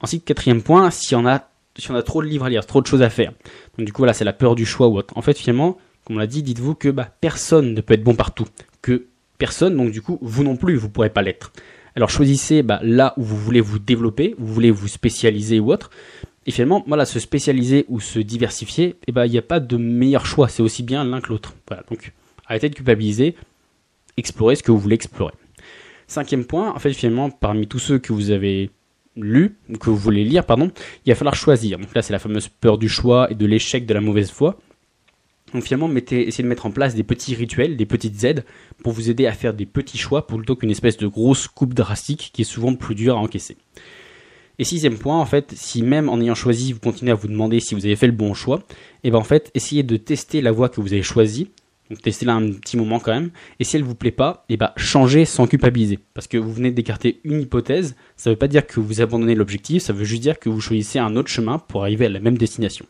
Ensuite, 0.00 0.24
quatrième 0.24 0.62
point, 0.62 0.90
si 0.90 1.14
on 1.14 1.26
a 1.26 1.48
si 1.78 1.90
on 1.90 1.94
a 1.94 2.02
trop 2.02 2.22
de 2.22 2.26
livres 2.26 2.46
à 2.46 2.48
lire, 2.48 2.64
trop 2.64 2.80
de 2.80 2.86
choses 2.86 3.02
à 3.02 3.10
faire. 3.10 3.32
Donc 3.76 3.86
du 3.86 3.92
coup, 3.92 3.98
voilà, 3.98 4.14
c'est 4.14 4.24
la 4.24 4.32
peur 4.32 4.54
du 4.54 4.64
choix 4.64 4.88
ou 4.88 4.96
autre. 4.96 5.16
En 5.16 5.22
fait, 5.22 5.36
finalement, 5.36 5.76
comme 6.04 6.16
on 6.16 6.18
l'a 6.18 6.26
dit, 6.26 6.42
dites-vous 6.42 6.74
que 6.74 6.88
bah, 6.88 7.10
personne 7.20 7.74
ne 7.74 7.80
peut 7.80 7.94
être 7.94 8.04
bon 8.04 8.14
partout. 8.14 8.46
Que 8.80 9.06
personne, 9.38 9.76
donc 9.76 9.90
du 9.90 10.00
coup, 10.00 10.18
vous 10.22 10.44
non 10.44 10.56
plus, 10.56 10.76
vous 10.76 10.86
ne 10.86 10.92
pourrez 10.92 11.10
pas 11.10 11.22
l'être. 11.22 11.52
Alors 11.94 12.10
choisissez 12.10 12.62
bah, 12.62 12.80
là 12.82 13.14
où 13.16 13.22
vous 13.22 13.36
voulez 13.36 13.60
vous 13.60 13.78
développer, 13.78 14.34
vous 14.38 14.52
voulez 14.52 14.70
vous 14.70 14.88
spécialiser 14.88 15.60
ou 15.60 15.72
autre. 15.72 15.90
Et 16.46 16.50
finalement, 16.52 16.84
voilà, 16.86 17.04
se 17.04 17.18
spécialiser 17.18 17.86
ou 17.88 17.98
se 18.00 18.20
diversifier, 18.20 18.96
eh 19.08 19.12
ben, 19.12 19.26
il 19.26 19.32
n'y 19.32 19.38
a 19.38 19.42
pas 19.42 19.58
de 19.58 19.76
meilleur 19.76 20.26
choix, 20.26 20.48
c'est 20.48 20.62
aussi 20.62 20.82
bien 20.82 21.02
l'un 21.04 21.20
que 21.20 21.30
l'autre. 21.30 21.54
Voilà, 21.66 21.82
donc 21.90 22.12
arrêtez 22.46 22.68
de 22.68 22.74
culpabiliser, 22.74 23.34
explorez 24.16 24.54
ce 24.54 24.62
que 24.62 24.70
vous 24.70 24.78
voulez 24.78 24.94
explorer. 24.94 25.34
Cinquième 26.06 26.44
point, 26.44 26.72
en 26.72 26.78
fait, 26.78 26.92
finalement, 26.92 27.30
parmi 27.30 27.66
tous 27.66 27.80
ceux 27.80 27.98
que 27.98 28.12
vous 28.12 28.30
avez 28.30 28.70
lus, 29.16 29.56
que 29.80 29.90
vous 29.90 29.96
voulez 29.96 30.24
lire, 30.24 30.44
pardon, 30.44 30.70
il 31.04 31.10
va 31.10 31.14
falloir 31.14 31.34
choisir. 31.34 31.78
Donc 31.78 31.94
là, 31.94 32.02
c'est 32.02 32.12
la 32.12 32.18
fameuse 32.18 32.48
peur 32.48 32.78
du 32.78 32.88
choix 32.88 33.30
et 33.30 33.34
de 33.34 33.46
l'échec 33.46 33.86
de 33.86 33.94
la 33.94 34.00
mauvaise 34.00 34.30
foi. 34.30 34.58
Donc 35.54 35.62
finalement, 35.62 35.88
mettez, 35.88 36.26
essayez 36.26 36.42
de 36.42 36.48
mettre 36.48 36.66
en 36.66 36.70
place 36.70 36.94
des 36.94 37.04
petits 37.04 37.34
rituels, 37.34 37.76
des 37.76 37.86
petites 37.86 38.24
aides 38.24 38.44
pour 38.82 38.92
vous 38.92 39.10
aider 39.10 39.26
à 39.26 39.32
faire 39.32 39.54
des 39.54 39.66
petits 39.66 39.98
choix 39.98 40.26
plutôt 40.26 40.56
qu'une 40.56 40.70
espèce 40.70 40.96
de 40.96 41.06
grosse 41.06 41.46
coupe 41.46 41.74
drastique 41.74 42.30
qui 42.32 42.42
est 42.42 42.46
souvent 42.46 42.74
plus 42.74 42.94
dure 42.94 43.16
à 43.16 43.20
encaisser. 43.20 43.56
Et 44.58 44.64
sixième 44.64 44.98
point, 44.98 45.18
en 45.20 45.26
fait, 45.26 45.52
si 45.54 45.82
même 45.82 46.08
en 46.08 46.20
ayant 46.20 46.34
choisi, 46.34 46.72
vous 46.72 46.80
continuez 46.80 47.12
à 47.12 47.14
vous 47.14 47.28
demander 47.28 47.60
si 47.60 47.74
vous 47.74 47.84
avez 47.84 47.96
fait 47.96 48.06
le 48.06 48.12
bon 48.12 48.32
choix, 48.34 48.60
et 49.04 49.08
eh 49.08 49.10
ben 49.10 49.18
en 49.18 49.24
fait, 49.24 49.50
essayez 49.54 49.82
de 49.82 49.96
tester 49.96 50.40
la 50.40 50.50
voie 50.50 50.68
que 50.68 50.80
vous 50.80 50.92
avez 50.94 51.02
choisie, 51.02 51.50
donc 51.90 52.02
testez-la 52.02 52.34
un 52.34 52.50
petit 52.52 52.76
moment 52.76 52.98
quand 52.98 53.12
même, 53.12 53.30
et 53.60 53.64
si 53.64 53.76
elle 53.76 53.84
vous 53.84 53.94
plaît 53.94 54.10
pas, 54.10 54.44
et 54.48 54.54
eh 54.54 54.56
ben 54.56 54.72
changez 54.76 55.24
sans 55.24 55.46
culpabiliser, 55.46 55.98
parce 56.14 56.26
que 56.26 56.36
vous 56.36 56.52
venez 56.52 56.70
d'écarter 56.70 57.20
une 57.24 57.42
hypothèse, 57.42 57.96
ça 58.16 58.30
veut 58.30 58.36
pas 58.36 58.48
dire 58.48 58.66
que 58.66 58.80
vous 58.80 59.00
abandonnez 59.00 59.34
l'objectif, 59.34 59.82
ça 59.82 59.92
veut 59.92 60.04
juste 60.04 60.22
dire 60.22 60.38
que 60.38 60.48
vous 60.48 60.60
choisissez 60.60 60.98
un 60.98 61.16
autre 61.16 61.28
chemin 61.28 61.58
pour 61.58 61.82
arriver 61.82 62.06
à 62.06 62.10
la 62.10 62.20
même 62.20 62.38
destination. 62.38 62.86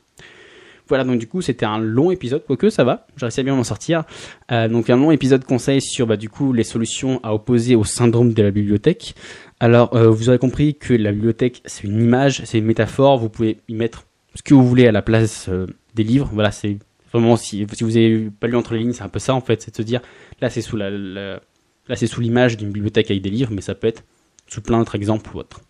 Voilà, 0.88 1.02
donc 1.02 1.18
du 1.18 1.26
coup, 1.26 1.42
c'était 1.42 1.66
un 1.66 1.78
long 1.78 2.12
épisode, 2.12 2.44
quoique 2.46 2.70
ça 2.70 2.84
va, 2.84 3.06
j'ai 3.16 3.26
réussi 3.26 3.40
à 3.40 3.42
bien 3.42 3.56
m'en 3.56 3.64
sortir. 3.64 4.04
Euh, 4.52 4.68
donc 4.68 4.88
un 4.88 4.96
long 4.96 5.10
épisode 5.10 5.44
conseil 5.44 5.80
sur 5.80 6.06
bah, 6.06 6.16
du 6.16 6.28
coup 6.28 6.52
les 6.52 6.62
solutions 6.62 7.18
à 7.24 7.34
opposer 7.34 7.74
au 7.74 7.82
syndrome 7.82 8.32
de 8.32 8.42
la 8.42 8.52
bibliothèque. 8.52 9.14
Alors, 9.58 9.96
euh, 9.96 10.08
vous 10.08 10.28
aurez 10.28 10.38
compris 10.38 10.76
que 10.76 10.94
la 10.94 11.10
bibliothèque, 11.10 11.62
c'est 11.64 11.84
une 11.84 12.00
image, 12.00 12.42
c'est 12.44 12.58
une 12.58 12.66
métaphore, 12.66 13.18
vous 13.18 13.28
pouvez 13.28 13.58
y 13.68 13.74
mettre 13.74 14.04
ce 14.36 14.42
que 14.42 14.54
vous 14.54 14.66
voulez 14.66 14.86
à 14.86 14.92
la 14.92 15.02
place 15.02 15.46
euh, 15.48 15.66
des 15.94 16.04
livres. 16.04 16.30
Voilà, 16.32 16.52
c'est 16.52 16.78
vraiment, 17.16 17.36
si, 17.36 17.66
si 17.72 17.84
vous 17.84 17.96
avez 17.96 18.30
pas 18.30 18.46
lu 18.46 18.56
entre 18.56 18.74
les 18.74 18.80
lignes, 18.80 18.92
c'est 18.92 19.02
un 19.02 19.08
peu 19.08 19.18
ça 19.18 19.34
en 19.34 19.40
fait, 19.40 19.62
c'est 19.62 19.70
de 19.70 19.76
se 19.76 19.82
dire, 19.82 20.00
là 20.40 20.50
c'est 20.50 20.60
sous 20.60 22.20
l'image 22.20 22.56
d'une 22.56 22.70
bibliothèque 22.70 23.10
avec 23.10 23.22
des 23.22 23.30
livres, 23.30 23.50
mais 23.52 23.62
ça 23.62 23.74
peut 23.74 23.86
être 23.86 24.04
sous 24.48 24.60
plein 24.60 24.78
d'autres 24.78 24.94
exemples 24.94 25.30
ou 25.34 25.40
autres. 25.40 25.60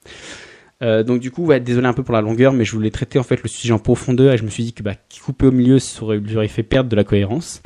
Euh, 0.82 1.02
donc 1.02 1.20
du 1.20 1.30
coup, 1.30 1.46
ouais, 1.46 1.60
désolé 1.60 1.86
un 1.86 1.92
peu 1.92 2.02
pour 2.02 2.14
la 2.14 2.20
longueur, 2.20 2.52
mais 2.52 2.64
je 2.64 2.72
voulais 2.72 2.90
traiter 2.90 3.18
en 3.18 3.22
fait 3.22 3.42
le 3.42 3.48
sujet 3.48 3.72
en 3.72 3.78
profondeur 3.78 4.34
et 4.34 4.38
je 4.38 4.44
me 4.44 4.50
suis 4.50 4.64
dit 4.64 4.72
que 4.72 4.82
bah, 4.82 4.94
couper 5.24 5.46
au 5.46 5.52
milieu, 5.52 5.78
ça 5.78 6.02
aurait, 6.02 6.48
fait 6.48 6.62
perdre 6.62 6.90
de 6.90 6.96
la 6.96 7.04
cohérence. 7.04 7.62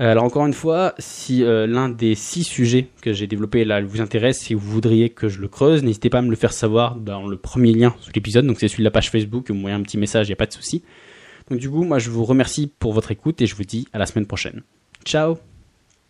Euh, 0.00 0.10
alors 0.10 0.24
encore 0.24 0.46
une 0.46 0.54
fois, 0.54 0.94
si 0.98 1.44
euh, 1.44 1.66
l'un 1.66 1.88
des 1.88 2.14
six 2.14 2.42
sujets 2.42 2.88
que 3.02 3.12
j'ai 3.12 3.26
développés 3.26 3.64
là 3.64 3.80
vous 3.82 4.00
intéresse, 4.00 4.40
si 4.40 4.54
vous 4.54 4.68
voudriez 4.68 5.10
que 5.10 5.28
je 5.28 5.40
le 5.40 5.48
creuse, 5.48 5.84
n'hésitez 5.84 6.10
pas 6.10 6.18
à 6.18 6.22
me 6.22 6.30
le 6.30 6.36
faire 6.36 6.52
savoir 6.52 6.96
dans 6.96 7.26
le 7.26 7.36
premier 7.36 7.72
lien 7.72 7.94
sous 8.00 8.10
l'épisode, 8.14 8.46
donc 8.46 8.58
c'est 8.58 8.68
celui 8.68 8.82
de 8.82 8.88
la 8.88 8.90
page 8.90 9.10
Facebook, 9.10 9.48
vous 9.48 9.54
m'envoyez 9.54 9.76
un 9.76 9.82
petit 9.82 9.98
message, 9.98 10.26
il 10.26 10.30
n'y 10.30 10.34
a 10.34 10.36
pas 10.36 10.46
de 10.46 10.52
souci. 10.52 10.82
Donc 11.50 11.58
du 11.58 11.68
coup, 11.68 11.84
moi 11.84 11.98
je 11.98 12.10
vous 12.10 12.24
remercie 12.24 12.72
pour 12.78 12.92
votre 12.92 13.10
écoute 13.10 13.40
et 13.42 13.46
je 13.46 13.54
vous 13.54 13.64
dis 13.64 13.88
à 13.92 13.98
la 13.98 14.06
semaine 14.06 14.26
prochaine. 14.26 14.62
Ciao 15.04 15.49